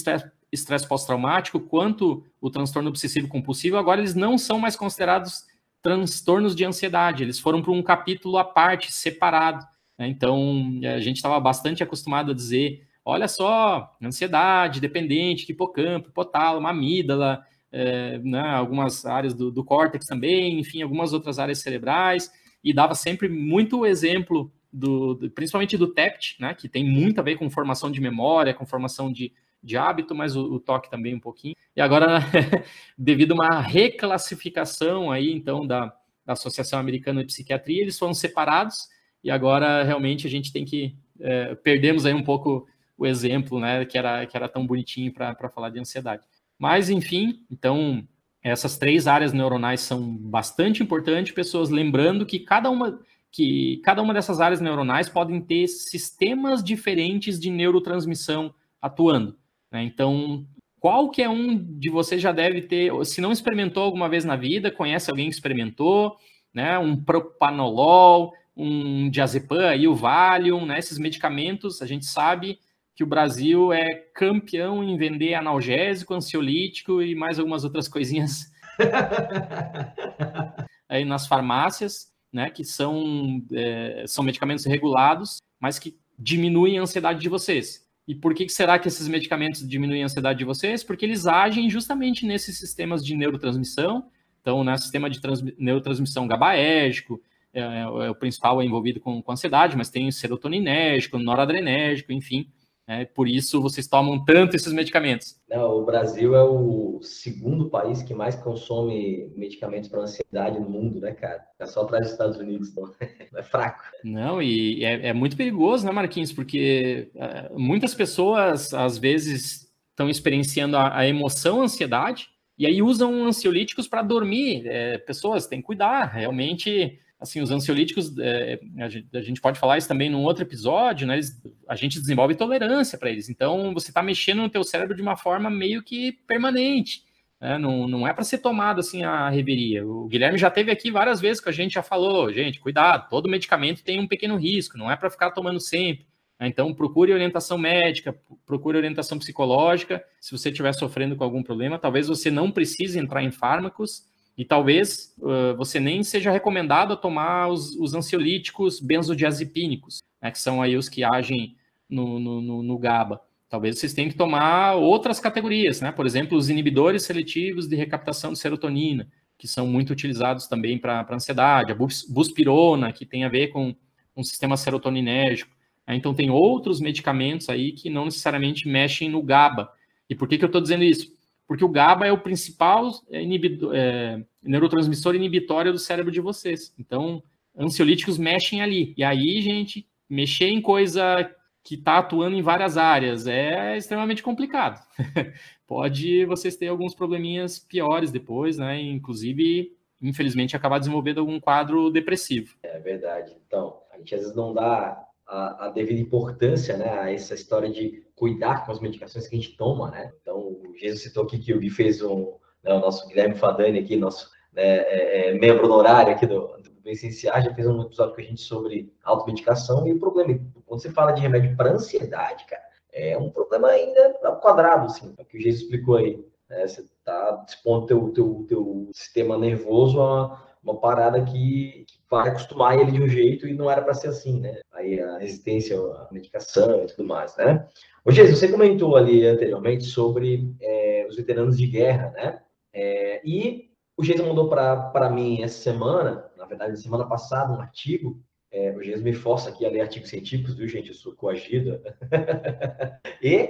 [0.53, 3.77] estresse pós-traumático quanto o transtorno obsessivo compulsivo.
[3.77, 5.45] Agora eles não são mais considerados
[5.83, 7.25] transtornos de ansiedade.
[7.25, 9.66] Eles foram para um capítulo à parte, separado.
[9.99, 10.09] Né?
[10.09, 17.45] Então a gente estava bastante acostumado a dizer, olha só, ansiedade, dependente, hipocampo, hipotálamo, amígdala,
[17.73, 22.31] é, né, algumas áreas do, do córtex também, enfim, algumas outras áreas cerebrais
[22.62, 27.22] e dava sempre muito exemplo do, do, principalmente do TEPT, né, que tem muito a
[27.22, 31.14] ver com formação de memória, com formação de, de hábito, mas o, o toque também
[31.14, 31.55] um pouquinho.
[31.77, 32.20] E agora,
[32.96, 35.94] devido a uma reclassificação aí, então, da,
[36.25, 38.88] da Associação Americana de Psiquiatria, eles foram separados
[39.22, 43.85] e agora realmente a gente tem que é, perdemos aí um pouco o exemplo, né,
[43.85, 46.25] que era que era tão bonitinho para falar de ansiedade.
[46.59, 48.07] Mas enfim, então
[48.43, 53.01] essas três áreas neuronais são bastante importantes, pessoas lembrando que cada uma
[53.31, 59.39] que cada uma dessas áreas neuronais podem ter sistemas diferentes de neurotransmissão atuando.
[59.71, 59.83] Né?
[59.85, 60.47] Então,
[60.79, 65.09] qualquer um de vocês já deve ter, se não experimentou alguma vez na vida, conhece
[65.09, 66.17] alguém que experimentou,
[66.53, 66.79] né?
[66.79, 70.79] Um propanolol, um diazepam e o Valium, né?
[70.79, 72.59] Esses medicamentos, a gente sabe
[72.95, 78.53] que o Brasil é campeão em vender analgésico, ansiolítico e mais algumas outras coisinhas
[80.89, 87.21] aí nas farmácias, né, que são, é, são medicamentos regulados, mas que diminuem a ansiedade
[87.21, 87.87] de vocês.
[88.07, 90.83] E por que será que esses medicamentos diminuem a ansiedade de vocês?
[90.83, 94.09] Porque eles agem justamente nesses sistemas de neurotransmissão.
[94.41, 95.21] Então, né, sistema de
[95.57, 97.23] neurotransmissão GABAérgico,
[97.55, 102.49] é, é, o principal é envolvido com, com ansiedade, mas tem serotoninérgico, noradrenérgico, enfim.
[102.87, 105.40] É, por isso vocês tomam tanto esses medicamentos.
[105.49, 111.01] Não, o Brasil é o segundo país que mais consome medicamentos para ansiedade no mundo,
[111.01, 111.45] né, cara?
[111.59, 112.92] É só atrás dos Estados Unidos, então
[113.37, 113.85] é fraco.
[114.03, 116.33] Não, e é, é muito perigoso, né, Marquinhos?
[116.33, 122.83] Porque é, muitas pessoas, às vezes, estão experienciando a, a, emoção, a ansiedade, e aí
[122.83, 124.66] usam ansiolíticos para dormir.
[124.66, 129.59] É, pessoas têm que cuidar, realmente assim, os ansiolíticos, é, a, gente, a, gente, pode
[129.59, 131.15] falar isso também num outro episódio, né?
[131.15, 133.29] Eles, a gente desenvolve tolerância para eles.
[133.29, 137.05] Então, você está mexendo no teu cérebro de uma forma meio que permanente.
[137.41, 137.59] Né?
[137.59, 139.87] Não, não é para ser tomado assim a reveria.
[139.87, 143.29] O Guilherme já teve aqui várias vezes que a gente já falou, gente, cuidado, todo
[143.29, 146.07] medicamento tem um pequeno risco, não é para ficar tomando sempre.
[146.39, 146.49] Né?
[146.49, 150.05] Então, procure orientação médica, procure orientação psicológica.
[150.21, 154.45] Se você estiver sofrendo com algum problema, talvez você não precise entrar em fármacos, e
[154.45, 160.62] talvez uh, você nem seja recomendado a tomar os, os ansiolíticos benzodiazepínicos, né, que são
[160.62, 161.57] aí os que agem
[161.88, 163.21] no, no, no, GABA.
[163.49, 165.92] Talvez vocês tenham que tomar outras categorias, né?
[165.92, 171.07] Por exemplo, os inibidores seletivos de recaptação de serotonina, que são muito utilizados também para
[171.11, 173.75] ansiedade, a buspirona, que tem a ver com
[174.16, 175.55] um sistema serotoninérgico.
[175.87, 175.97] Né?
[175.97, 179.71] Então, tem outros medicamentos aí que não necessariamente mexem no GABA.
[180.09, 181.12] E por que, que eu estou dizendo isso?
[181.53, 186.73] Porque o GABA é o principal é, é, neurotransmissor inibitório do cérebro de vocês.
[186.79, 187.23] Então,
[187.55, 188.95] ansiolíticos mexem ali.
[188.97, 191.31] E aí, gente, mexer em coisa
[191.62, 194.83] que está atuando em várias áreas é extremamente complicado.
[195.69, 198.81] Pode vocês ter alguns probleminhas piores depois, né?
[198.81, 202.57] Inclusive, infelizmente, acabar desenvolvendo algum quadro depressivo.
[202.62, 203.37] É verdade.
[203.47, 207.71] Então, a gente às vezes não dá a, a, devida importância né, a essa história
[207.71, 210.13] de cuidar com as medicações que a gente toma, né?
[210.21, 213.79] Então, o Jesus citou aqui que o Gui fez um, né, o nosso Guilherme Fadani
[213.79, 218.21] aqui, nosso né, é, é, membro honorário aqui do, do já fez um episódio com
[218.21, 222.63] a gente sobre automedicação e o problema, quando você fala de remédio para ansiedade, cara,
[222.93, 226.23] é um problema ainda quadrado, assim, é o que o Jesus explicou aí.
[226.51, 226.67] Né?
[226.67, 232.79] Você está expondo teu, teu, teu sistema nervoso a uma parada que, que, vai acostumar
[232.79, 234.61] ele de um jeito e não era para ser assim, né?
[234.72, 237.66] Aí a resistência à medicação e tudo mais, né?
[238.05, 242.40] Ô, Jesus, você comentou ali anteriormente sobre é, os veteranos de guerra, né?
[242.72, 248.20] É, e o Jesus mandou para mim essa semana, na verdade, semana passada, um artigo.
[248.51, 250.88] É, o Jesus me força aqui a ler artigos científicos, viu, gente?
[250.88, 251.81] Eu sou coagido.
[253.22, 253.48] e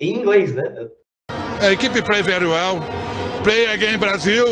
[0.00, 0.88] em inglês, né?
[1.60, 2.80] A equipe play very well.
[3.42, 4.46] Play again Brasil.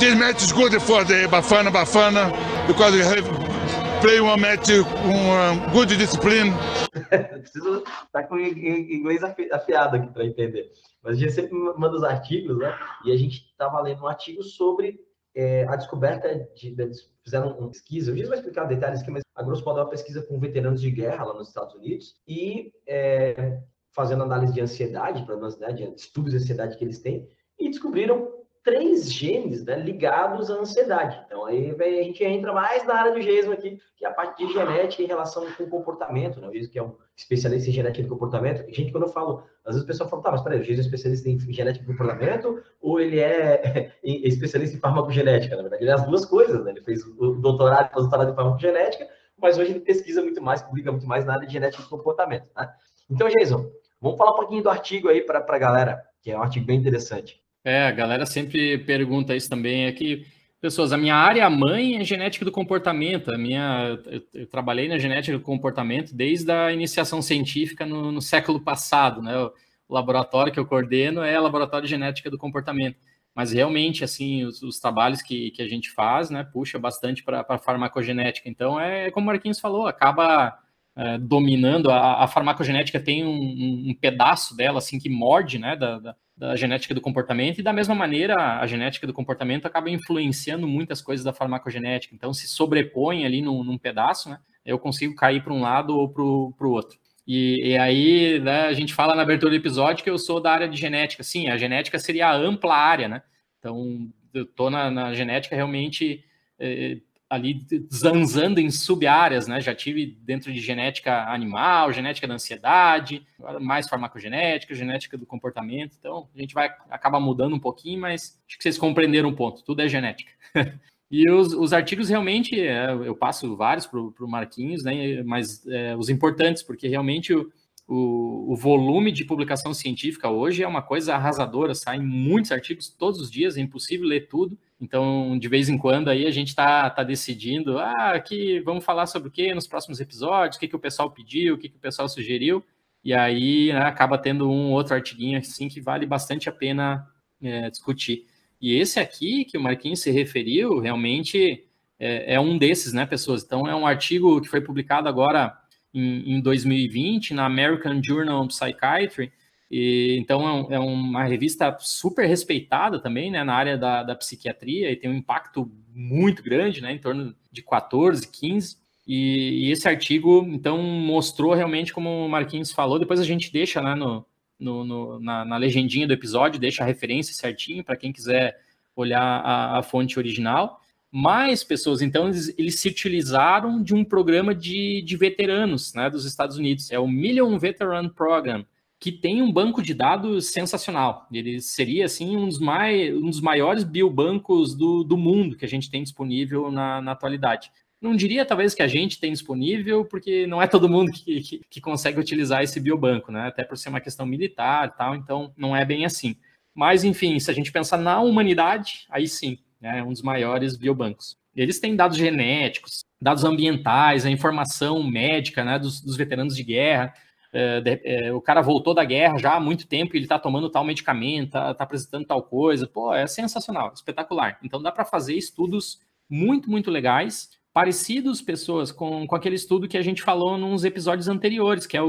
[0.00, 2.32] This match is good for the Bafana Bafana
[2.66, 6.54] because we have play one match com good discipline.
[7.42, 10.72] Preciso estar tá com inglês afiado aqui para entender.
[11.02, 12.74] Mas a gente sempre manda os artigos, né?
[13.04, 14.98] E a gente estava lendo um artigo sobre
[15.34, 16.90] é, a descoberta de, de,
[17.22, 18.10] fizeram uma pesquisa.
[18.10, 20.80] O Giz vai explicar detalhes aqui, mas a grosso modo é uma pesquisa com veteranos
[20.80, 23.60] de guerra lá nos Estados Unidos e é,
[23.92, 28.39] fazendo análise de ansiedade, problemas né, de estudos de ansiedade que eles têm e descobriram
[28.62, 31.20] três genes né, ligados à ansiedade.
[31.26, 34.46] Então, aí a gente entra mais na área do GESMO aqui, que é a parte
[34.46, 36.48] de genética em relação com o comportamento, né?
[36.48, 38.62] O GESMO que é um especialista em genética do comportamento.
[38.70, 40.84] Gente, quando eu falo, às vezes o pessoal fala, tá, mas peraí, o GESMO é
[40.84, 45.56] especialista em genética do comportamento ou ele é especialista em farmacogenética?
[45.56, 46.72] Na verdade, ele é as duas coisas, né?
[46.72, 50.92] Ele fez o doutorado e doutorado em farmacogenética, mas hoje ele pesquisa muito mais, publica
[50.92, 52.70] muito mais na área de genética do comportamento, né?
[53.10, 53.70] Então, Jason,
[54.00, 56.78] vamos falar um pouquinho do artigo aí para a galera, que é um artigo bem
[56.78, 57.39] interessante.
[57.64, 59.86] É, a galera sempre pergunta isso também.
[59.86, 60.26] É que,
[60.60, 63.32] pessoas, a minha área mãe é genética do comportamento.
[63.32, 68.22] A minha, eu, eu trabalhei na genética do comportamento desde a iniciação científica no, no
[68.22, 69.36] século passado, né?
[69.38, 69.52] O,
[69.88, 72.96] o laboratório que eu coordeno é laboratório de genética do comportamento.
[73.34, 77.44] Mas realmente, assim, os, os trabalhos que, que a gente faz, né, puxa bastante para
[77.48, 78.48] a farmacogenética.
[78.48, 80.58] Então, é como o Marquinhos falou, acaba
[80.96, 81.90] é, dominando.
[81.90, 86.16] A, a, farmacogenética tem um, um, um, pedaço dela, assim, que morde, né, da, da
[86.40, 91.02] da genética do comportamento, e da mesma maneira, a genética do comportamento acaba influenciando muitas
[91.02, 92.14] coisas da farmacogenética.
[92.14, 96.08] Então, se sobrepõe ali num, num pedaço, né, eu consigo cair para um lado ou
[96.08, 96.98] para o outro.
[97.26, 100.50] E, e aí, né, a gente fala na abertura do episódio que eu sou da
[100.50, 101.22] área de genética.
[101.22, 103.22] Sim, a genética seria a ampla área, né?
[103.58, 106.24] Então, eu estou na, na, genética realmente
[106.58, 106.96] eh,
[107.30, 107.64] ali
[107.94, 109.60] zanzando em sub-áreas, né?
[109.60, 113.24] Já tive dentro de genética animal, genética da ansiedade,
[113.60, 115.96] mais farmacogenética, genética do comportamento.
[115.96, 119.62] Então, a gente vai acabar mudando um pouquinho, mas acho que vocês compreenderam um ponto.
[119.62, 120.32] Tudo é genética.
[121.08, 125.22] e os, os, artigos realmente, é, eu passo vários para o Marquinhos, né?
[125.22, 127.48] Mas é, os importantes, porque realmente o,
[127.86, 133.20] o, o, volume de publicação científica hoje é uma coisa arrasadora, saem muitos artigos todos
[133.20, 134.58] os dias, é impossível ler tudo.
[134.80, 139.06] Então, de vez em quando aí a gente está tá decidindo, ah, aqui vamos falar
[139.06, 141.76] sobre o que nos próximos episódios, o que, que o pessoal pediu, o que, que
[141.76, 142.64] o pessoal sugeriu,
[143.04, 147.06] e aí né, acaba tendo um outro artiguinho assim que vale bastante a pena
[147.42, 148.26] é, discutir.
[148.60, 151.66] E esse aqui que o Marquinhos se referiu, realmente
[151.98, 153.42] é, é, um desses, né, pessoas?
[153.42, 155.58] Então, é um artigo que foi publicado agora
[155.92, 159.30] em, em 2020 na American Journal of Psychiatry,
[159.70, 164.90] e, então é, é, uma revista super respeitada também, né, na área da, da psiquiatria
[164.90, 168.76] e tem um impacto muito grande, né, em torno de 14, 15.
[169.06, 173.80] E, e esse artigo, então, mostrou realmente, como o Marquinhos falou, depois a gente deixa
[173.80, 174.26] né, no,
[174.58, 178.60] no, no na, na, legendinha do episódio, deixa a referência certinho para quem quiser
[178.94, 180.80] olhar a, a, fonte original.
[181.10, 186.24] Mais pessoas, então, eles, eles, se utilizaram de um programa de, de veteranos né, dos
[186.24, 188.64] Estados Unidos, é o Million Veteran Program,
[189.00, 191.26] que tem um banco de dados sensacional.
[191.32, 195.68] Ele seria assim um dos, mai, um dos maiores biobancos do, do mundo que a
[195.68, 197.72] gente tem disponível na, na atualidade.
[197.98, 201.60] Não diria talvez que a gente tem disponível, porque não é todo mundo que, que,
[201.68, 203.48] que, consegue utilizar esse biobanco, né?
[203.48, 206.36] Até por ser uma questão militar e tal, então não é bem assim.
[206.74, 210.76] Mas, enfim, se a gente pensar na humanidade, aí sim, né, é um dos maiores
[210.76, 211.36] biobancos.
[211.54, 217.12] Eles têm dados genéticos, dados ambientais, a informação médica né, dos, dos veteranos de guerra,
[217.52, 220.84] é, é, o cara voltou da guerra já há muito tempo, ele está tomando tal
[220.84, 222.86] medicamento, está tá apresentando tal coisa.
[222.86, 224.58] Pô, é sensacional, espetacular.
[224.62, 229.98] Então dá para fazer estudos muito, muito legais, parecidos, pessoas, com, com aquele estudo que
[229.98, 232.06] a gente falou nos episódios anteriores, que é o,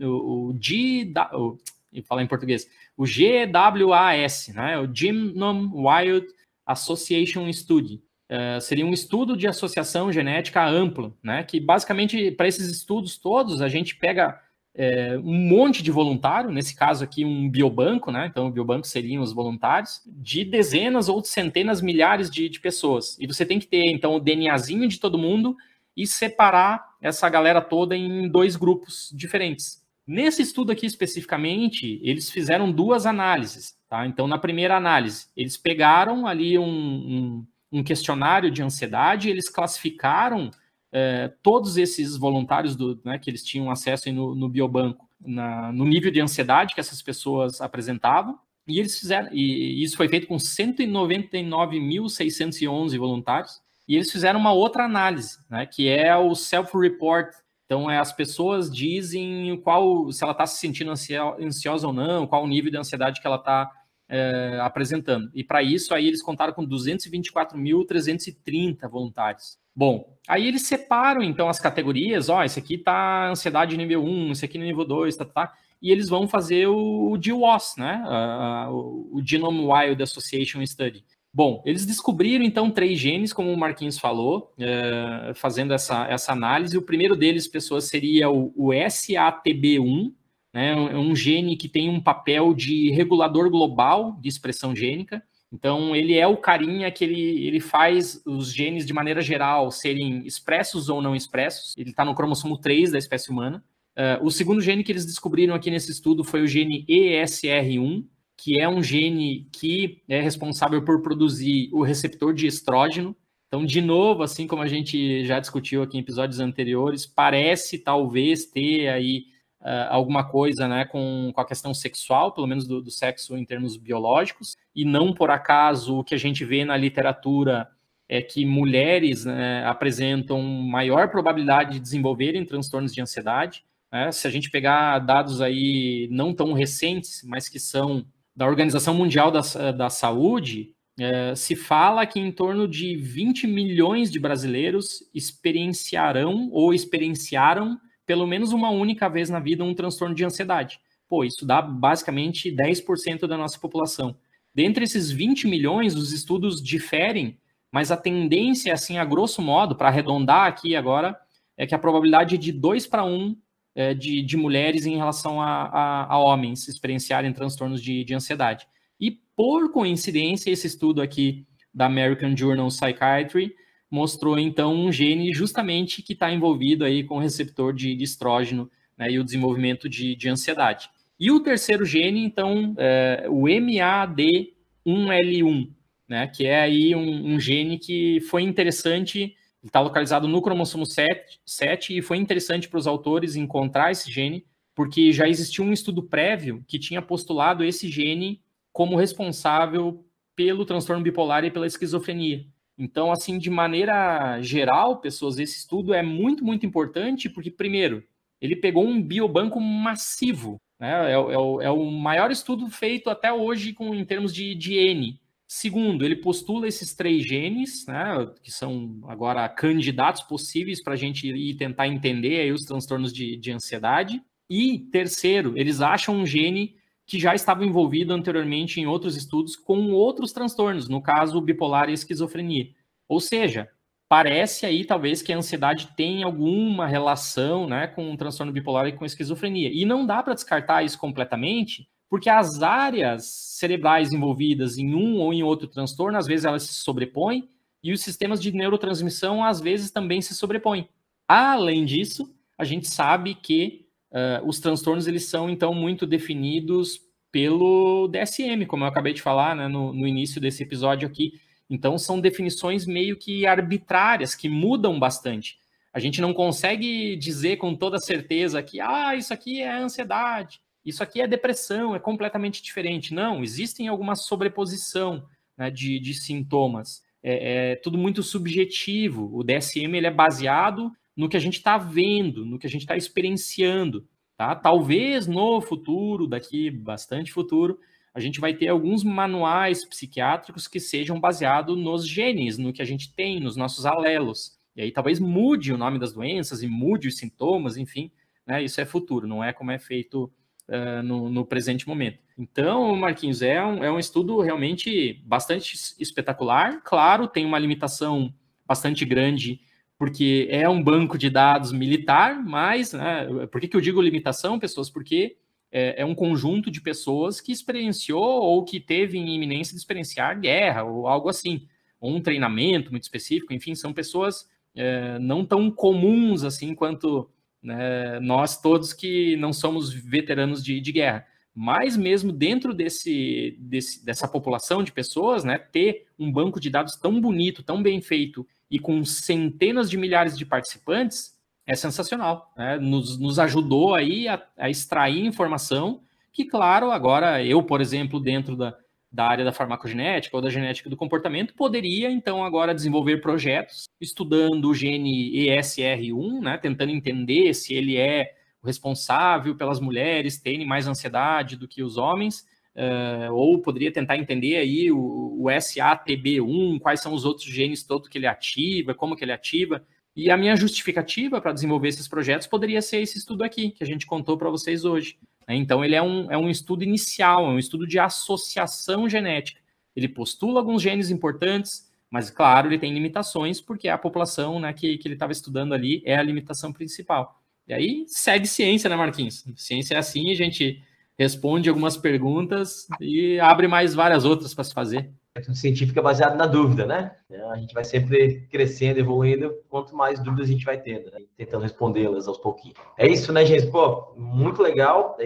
[0.00, 1.12] o, o, o G.
[1.32, 1.58] O,
[2.04, 4.78] falar em português, o GWAS, né?
[4.78, 6.26] O Genome Wild
[6.66, 8.02] Association Study.
[8.30, 11.42] Uh, seria um estudo de associação genética ampla, né?
[11.42, 14.38] Que basicamente, para esses estudos todos, a gente pega
[14.80, 18.28] é, um monte de voluntário, nesse caso aqui um biobanco, né?
[18.30, 23.18] Então o biobanco seriam os voluntários, de dezenas ou de centenas, milhares de, de pessoas.
[23.18, 25.56] E você tem que ter, então, o DNAzinho de todo mundo
[25.96, 29.82] e separar essa galera toda em dois grupos diferentes.
[30.06, 34.06] Nesse estudo aqui especificamente, eles fizeram duas análises, tá?
[34.06, 40.52] Então, na primeira análise, eles pegaram ali um, um, um questionário de ansiedade, eles classificaram
[40.92, 45.84] é, todos esses voluntários do, né, que eles tinham acesso no, no biobanco, na, no
[45.84, 50.36] nível de ansiedade que essas pessoas apresentavam, e eles fizeram, e isso foi feito com
[50.36, 57.34] 199.611 voluntários, e eles fizeram uma outra análise, né, que é o self-report.
[57.64, 62.44] Então, é, as pessoas dizem qual, se ela está se sentindo ansiosa ou não, qual
[62.44, 63.70] o nível de ansiedade que ela está
[64.08, 65.30] é, apresentando.
[65.34, 69.58] E para isso, aí eles contaram com 224.330 voluntários.
[69.78, 74.44] Bom, aí eles separam então as categorias, ó, esse aqui tá ansiedade nível 1, esse
[74.44, 79.18] aqui nível 2, tá, tá, e eles vão fazer o, o GWAS, né, uh, o,
[79.18, 81.04] o Genome Wild Association Study.
[81.32, 86.76] Bom, eles descobriram então três genes, como o Marquinhos falou, uh, fazendo essa, essa análise.
[86.76, 90.12] O primeiro deles, pessoas, seria o, o SATB1,
[90.52, 95.22] né, um, um gene que tem um papel de regulador global de expressão gênica.
[95.52, 100.26] Então, ele é o carinha que ele, ele faz os genes, de maneira geral, serem
[100.26, 101.74] expressos ou não expressos.
[101.76, 103.64] Ele está no cromossomo 3 da espécie humana.
[103.96, 108.04] Uh, o segundo gene que eles descobriram aqui nesse estudo foi o gene ESR1,
[108.36, 113.16] que é um gene que é responsável por produzir o receptor de estrógeno.
[113.48, 118.44] Então, de novo, assim como a gente já discutiu aqui em episódios anteriores, parece talvez
[118.44, 119.24] ter aí
[119.60, 123.44] uh, alguma coisa né, com, com a questão sexual, pelo menos do, do sexo em
[123.44, 127.68] termos biológicos, e não por acaso o que a gente vê na literatura
[128.08, 133.64] é que mulheres né, apresentam maior probabilidade de desenvolverem transtornos de ansiedade.
[133.92, 134.10] Né?
[134.10, 139.30] Se a gente pegar dados aí não tão recentes, mas que são da Organização Mundial
[139.30, 139.40] da,
[139.72, 146.72] da Saúde, é, se fala que em torno de 20 milhões de brasileiros experienciarão ou
[146.72, 147.78] experienciaram
[148.08, 150.80] pelo menos uma única vez na vida um transtorno de ansiedade.
[151.06, 154.16] Pô, isso dá basicamente 10% da nossa população.
[154.54, 157.36] Dentre esses 20 milhões, os estudos diferem,
[157.70, 161.20] mas a tendência, assim, a grosso modo, para arredondar aqui agora,
[161.54, 163.36] é que a probabilidade é de 2 para 1
[163.74, 168.66] é, de, de, mulheres em relação a, a, a homens experienciarem transtornos de, de, ansiedade.
[168.98, 173.54] E, por coincidência, esse estudo aqui da American Journal of Psychiatry
[173.90, 178.70] mostrou então um gene justamente que está envolvido aí com o receptor de, de estrógeno
[178.96, 180.90] né, e o desenvolvimento de, de, ansiedade.
[181.18, 185.70] E o terceiro gene, então, é o MAD1L1,
[186.08, 191.40] né, que é aí um, um gene que foi interessante, está localizado no cromossomo 7,
[191.44, 196.02] 7 e foi interessante para os autores encontrar esse gene, porque já existia um estudo
[196.02, 198.40] prévio que tinha postulado esse gene
[198.72, 200.04] como responsável
[200.36, 202.46] pelo transtorno bipolar e pela esquizofrenia.
[202.78, 208.04] Então, assim, de maneira geral, pessoas, esse estudo é muito, muito importante, porque, primeiro,
[208.40, 211.10] ele pegou um biobanco massivo, né?
[211.10, 214.74] É, é, o, é o, maior estudo feito até hoje com, em termos de, de
[214.74, 215.20] N.
[215.46, 221.26] Segundo, ele postula esses três genes, né, que são agora candidatos possíveis para a gente
[221.26, 224.22] ir tentar entender aí os transtornos de, de ansiedade.
[224.48, 226.76] E terceiro, eles acham um gene
[227.08, 231.94] que já estava envolvido anteriormente em outros estudos com outros transtornos, no caso bipolar e
[231.94, 232.68] esquizofrenia.
[233.08, 233.66] Ou seja,
[234.06, 238.92] parece aí talvez que a ansiedade tem alguma relação né, com o transtorno bipolar e
[238.92, 239.70] com esquizofrenia.
[239.72, 245.32] E não dá para descartar isso completamente, porque as áreas cerebrais envolvidas em um ou
[245.32, 247.48] em outro transtorno, às vezes elas se sobrepõem,
[247.82, 250.88] e os sistemas de neurotransmissão, às vezes, também se sobrepõem.
[251.26, 257.00] Além disso, a gente sabe que Uh, os transtornos eles são então muito definidos
[257.30, 261.40] pelo DSM, como eu acabei de falar né, no, no, início desse episódio aqui.
[261.68, 265.58] Então são definições meio que arbitrárias que mudam bastante.
[265.92, 271.02] A gente não consegue dizer com toda certeza que ah, isso aqui é ansiedade, isso
[271.02, 273.12] aqui é depressão, é completamente diferente.
[273.12, 277.02] Não, existem alguma sobreposição né, de, de sintomas.
[277.22, 279.28] É, é, tudo muito subjetivo.
[279.34, 282.82] O DSM ele é baseado no que a gente está vendo, no que a gente
[282.82, 284.06] está experienciando.
[284.36, 284.54] tá?
[284.54, 287.80] Talvez no futuro, daqui bastante futuro,
[288.14, 292.84] a gente vai ter alguns manuais psiquiátricos que sejam baseados nos genes, no que a
[292.84, 294.56] gente tem, nos nossos alelos.
[294.76, 298.12] E aí talvez mude o nome das doenças e mude os sintomas, enfim,
[298.46, 298.62] né?
[298.62, 300.30] Isso é futuro, não é como é feito
[300.68, 302.20] uh, no, no, presente momento.
[302.38, 306.80] Então, Marquinhos, é um, é um estudo realmente bastante espetacular.
[306.84, 308.32] Claro, tem uma limitação
[308.64, 309.60] bastante grande
[309.98, 314.58] porque é um banco de dados militar, mas né, por que, que eu digo limitação,
[314.58, 314.88] pessoas?
[314.88, 315.36] Porque
[315.72, 320.38] é, é, um conjunto de pessoas que experienciou ou que teve em iminência de experienciar
[320.40, 321.66] guerra ou algo assim,
[322.00, 327.28] ou um treinamento muito específico, enfim, são pessoas é, não tão comuns assim quanto
[327.60, 331.26] né, nós todos que não somos veteranos de, de guerra.
[331.52, 336.94] Mas mesmo dentro desse, desse, dessa população de pessoas, né, ter um banco de dados
[336.94, 342.52] tão bonito, tão bem feito e com centenas de milhares de participantes é sensacional.
[342.56, 342.78] Né?
[342.78, 346.00] Nos, nos ajudou aí a, a, extrair informação
[346.32, 348.74] que, claro, agora eu, por exemplo, dentro da,
[349.12, 354.66] da área da farmacogenética ou da genética do comportamento, poderia então agora desenvolver projetos estudando
[354.66, 360.86] o gene ESR1, né, tentando entender se ele é o responsável pelas mulheres terem mais
[360.86, 362.46] ansiedade do que os homens,
[362.78, 368.08] uh, ou poderia tentar entender aí o, o SATB1, quais são os outros genes todos
[368.08, 369.84] que ele ativa, como que ele ativa.
[370.14, 373.86] E a minha justificativa para desenvolver esses projetos poderia ser esse estudo aqui, que a
[373.86, 375.16] gente contou para vocês hoje.
[375.46, 375.56] Né?
[375.56, 379.60] Então, ele é um, é um estudo inicial, é um estudo de associação genética.
[379.94, 384.96] Ele postula alguns genes importantes, mas, claro, ele tem limitações, porque a população né, que,
[384.98, 387.40] que ele estava estudando ali é a limitação principal.
[387.66, 389.44] E aí segue ciência, né, Marquinhos?
[389.56, 390.82] Ciência é assim, a gente
[391.18, 395.10] responde algumas perguntas e abre mais várias outras para se fazer.
[395.52, 397.12] Científica baseada na dúvida, né?
[397.52, 401.18] A gente vai sempre crescendo, evoluindo, quanto mais dúvidas a gente vai tendo, né?
[401.36, 402.76] tentando respondê-las aos pouquinhos.
[402.96, 403.68] É isso, né, gente?
[403.68, 405.16] Pô, muito legal.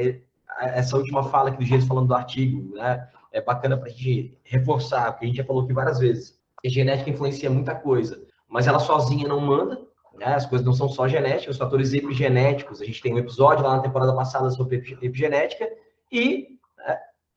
[0.61, 3.09] Essa última fala aqui do Gênesis falando do artigo, né?
[3.31, 6.39] É bacana para a gente reforçar, porque a gente já falou aqui várias vezes.
[6.65, 9.81] A genética influencia muita coisa, mas ela sozinha não manda,
[10.15, 10.35] né?
[10.35, 12.81] As coisas não são só genéticas, os fatores epigenéticos.
[12.81, 15.69] A gente tem um episódio lá na temporada passada sobre epigenética
[16.11, 16.59] e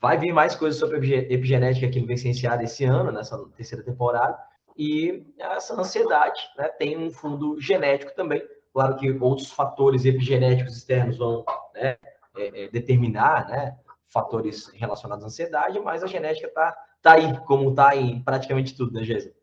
[0.06, 4.38] Vai vir mais coisas sobre epigenética aqui no Vicenciado esse ano, nessa terceira temporada.
[4.78, 8.48] E essa ansiedade né, tem um fundo genético também.
[8.72, 11.98] Claro que outros fatores epigenéticos externos vão né,
[12.38, 13.76] é, é, determinar né,
[14.08, 18.94] fatores relacionados à ansiedade, mas a genética está tá aí, como está em praticamente tudo,
[18.94, 19.36] né, Jéssica?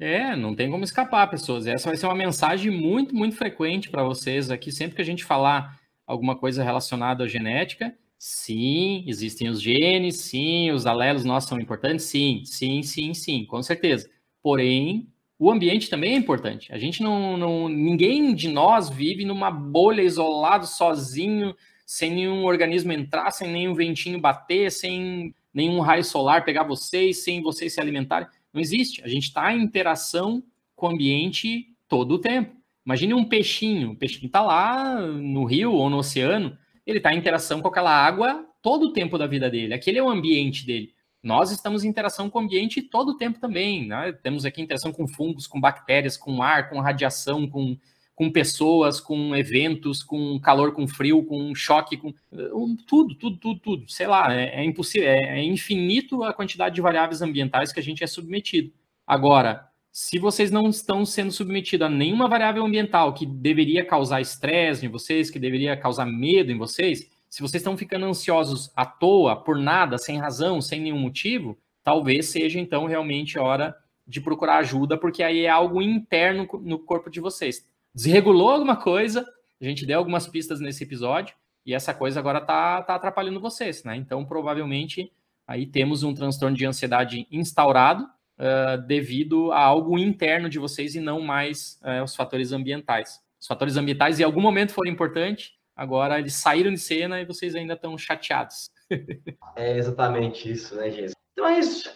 [0.00, 1.66] É, não tem como escapar, pessoas.
[1.66, 5.24] Essa vai ser uma mensagem muito, muito frequente para vocês aqui, sempre que a gente
[5.24, 7.92] falar alguma coisa relacionada à genética.
[8.16, 13.62] Sim, existem os genes, sim, os alelos nossos são importantes, sim, sim, sim, sim, com
[13.62, 14.08] certeza.
[14.42, 16.72] Porém, o ambiente também é importante.
[16.72, 21.54] A gente não, não ninguém de nós vive numa bolha isolado, sozinho,
[21.86, 27.42] sem nenhum organismo entrar, sem nenhum ventinho bater, sem nenhum raio solar pegar vocês, sem
[27.42, 28.28] vocês se alimentarem.
[28.52, 29.02] Não existe.
[29.02, 30.42] A gente está em interação
[30.74, 32.56] com o ambiente todo o tempo.
[32.84, 33.92] Imagine um peixinho.
[33.92, 36.56] O peixinho está lá no rio ou no oceano
[36.88, 39.74] ele está em interação com aquela água todo o tempo da vida dele.
[39.74, 40.94] Aquele é o ambiente dele.
[41.22, 43.86] Nós estamos em interação com o ambiente todo o tempo também.
[43.86, 44.12] Né?
[44.22, 47.76] Temos aqui interação com fungos, com bactérias, com ar, com radiação, com,
[48.18, 53.60] com pessoas, com eventos, com calor, com frio, com choque, com um, tudo, tudo, tudo,
[53.60, 53.88] tudo.
[53.88, 57.82] Sei lá, é, é impossível, é, é infinito a quantidade de variáveis ambientais que a
[57.82, 58.72] gente é submetido.
[59.06, 64.84] Agora, se vocês não estão sendo submetidos a nenhuma variável ambiental que deveria causar estresse
[64.84, 69.36] em vocês, que deveria causar medo em vocês, se vocês estão ficando ansiosos à toa,
[69.36, 74.98] por nada, sem razão, sem nenhum motivo, talvez seja então realmente hora de procurar ajuda,
[74.98, 77.64] porque aí é algo interno no corpo de vocês.
[77.98, 79.26] Desregulou alguma coisa,
[79.60, 81.34] a gente deu algumas pistas nesse episódio,
[81.66, 83.96] e essa coisa agora está tá atrapalhando vocês, né?
[83.96, 85.12] Então, provavelmente,
[85.44, 91.00] aí temos um transtorno de ansiedade instaurado, uh, devido a algo interno de vocês e
[91.00, 93.20] não mais uh, os fatores ambientais.
[93.40, 97.56] Os fatores ambientais em algum momento foram importantes, agora eles saíram de cena e vocês
[97.56, 98.70] ainda estão chateados.
[99.56, 101.14] é exatamente isso, né, gente?
[101.32, 101.92] Então é isso.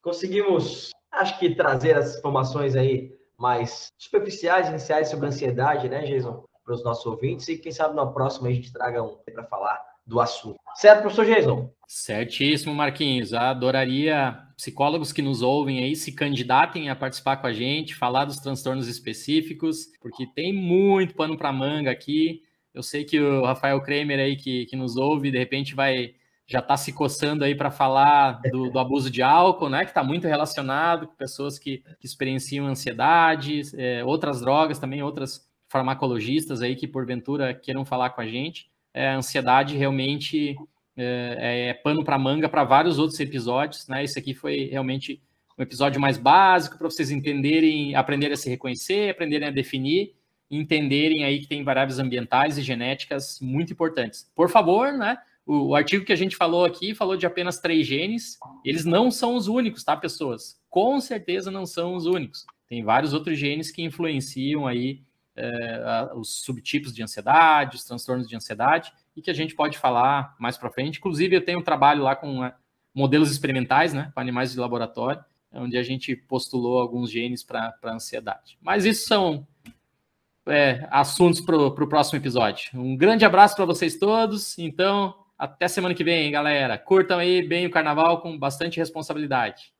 [0.00, 3.12] Conseguimos, acho que, trazer as informações aí
[3.42, 7.48] mais superficiais, iniciais sobre ansiedade, né, Jason, para os nossos ouvintes.
[7.48, 10.56] E quem sabe na próxima a gente traga um para falar do assunto.
[10.76, 11.68] Certo, professor Jason?
[11.88, 13.34] Certíssimo, Marquinhos.
[13.34, 18.38] Adoraria psicólogos que nos ouvem aí se candidatem a participar com a gente, falar dos
[18.38, 22.42] transtornos específicos, porque tem muito pano para manga aqui.
[22.72, 26.14] Eu sei que o Rafael Kramer aí que, que nos ouve, de repente vai
[26.52, 29.84] já está se coçando aí para falar do, do, abuso de álcool, né?
[29.84, 35.48] Que está muito relacionado com pessoas que, que experienciam ansiedade, é, outras drogas também, outras
[35.70, 38.70] farmacologistas aí que porventura queiram falar com a gente.
[38.92, 40.54] é, a ansiedade realmente
[40.94, 44.04] é, é pano para manga para vários outros episódios, né?
[44.04, 45.22] Esse aqui foi realmente
[45.58, 50.14] um episódio mais básico para vocês entenderem, aprenderem a se reconhecer, aprenderem a definir,
[50.50, 54.30] entenderem aí que tem variáveis ambientais e genéticas muito importantes.
[54.34, 55.16] Por favor, né?
[55.44, 58.38] O, o, artigo que a gente falou aqui falou de apenas três genes.
[58.64, 60.60] Eles não são os únicos, tá, pessoas?
[60.70, 62.46] Com certeza não são os únicos.
[62.68, 65.02] Tem vários outros genes que influenciam aí
[65.36, 70.34] é, os subtipos de ansiedade, os transtornos de ansiedade, e que a gente pode falar
[70.38, 70.98] mais para frente.
[70.98, 72.54] Inclusive, eu tenho um trabalho lá com é,
[72.94, 78.56] modelos experimentais, né, com animais de laboratório, onde a gente postulou alguns genes para ansiedade.
[78.60, 79.46] Mas isso são
[80.46, 82.70] é, assuntos para o próximo episódio.
[82.74, 84.58] Um grande abraço para vocês todos.
[84.58, 86.78] Então, até semana que vem, galera.
[86.78, 89.72] Curtam aí bem o carnaval com bastante responsabilidade.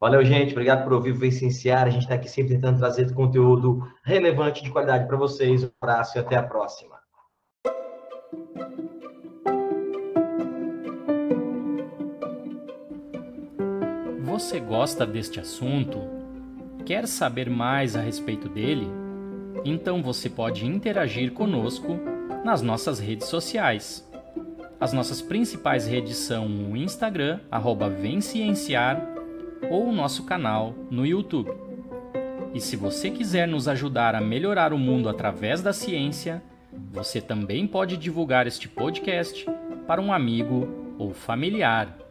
[0.00, 0.52] Valeu, gente.
[0.52, 1.86] Obrigado por ouvir o Vicenciar.
[1.86, 5.62] A gente está aqui sempre tentando trazer conteúdo relevante de qualidade para vocês.
[5.62, 6.98] Um abraço e até a próxima.
[14.24, 15.98] Você gosta deste assunto?
[16.86, 18.88] Quer saber mais a respeito dele?
[19.66, 21.98] Então você pode interagir conosco
[22.42, 24.10] nas nossas redes sociais.
[24.82, 29.00] As nossas principais redes são o Instagram, arroba Vencienciar,
[29.70, 31.52] ou o nosso canal no YouTube.
[32.52, 36.42] E se você quiser nos ajudar a melhorar o mundo através da ciência,
[36.90, 39.46] você também pode divulgar este podcast
[39.86, 40.68] para um amigo
[40.98, 42.01] ou familiar.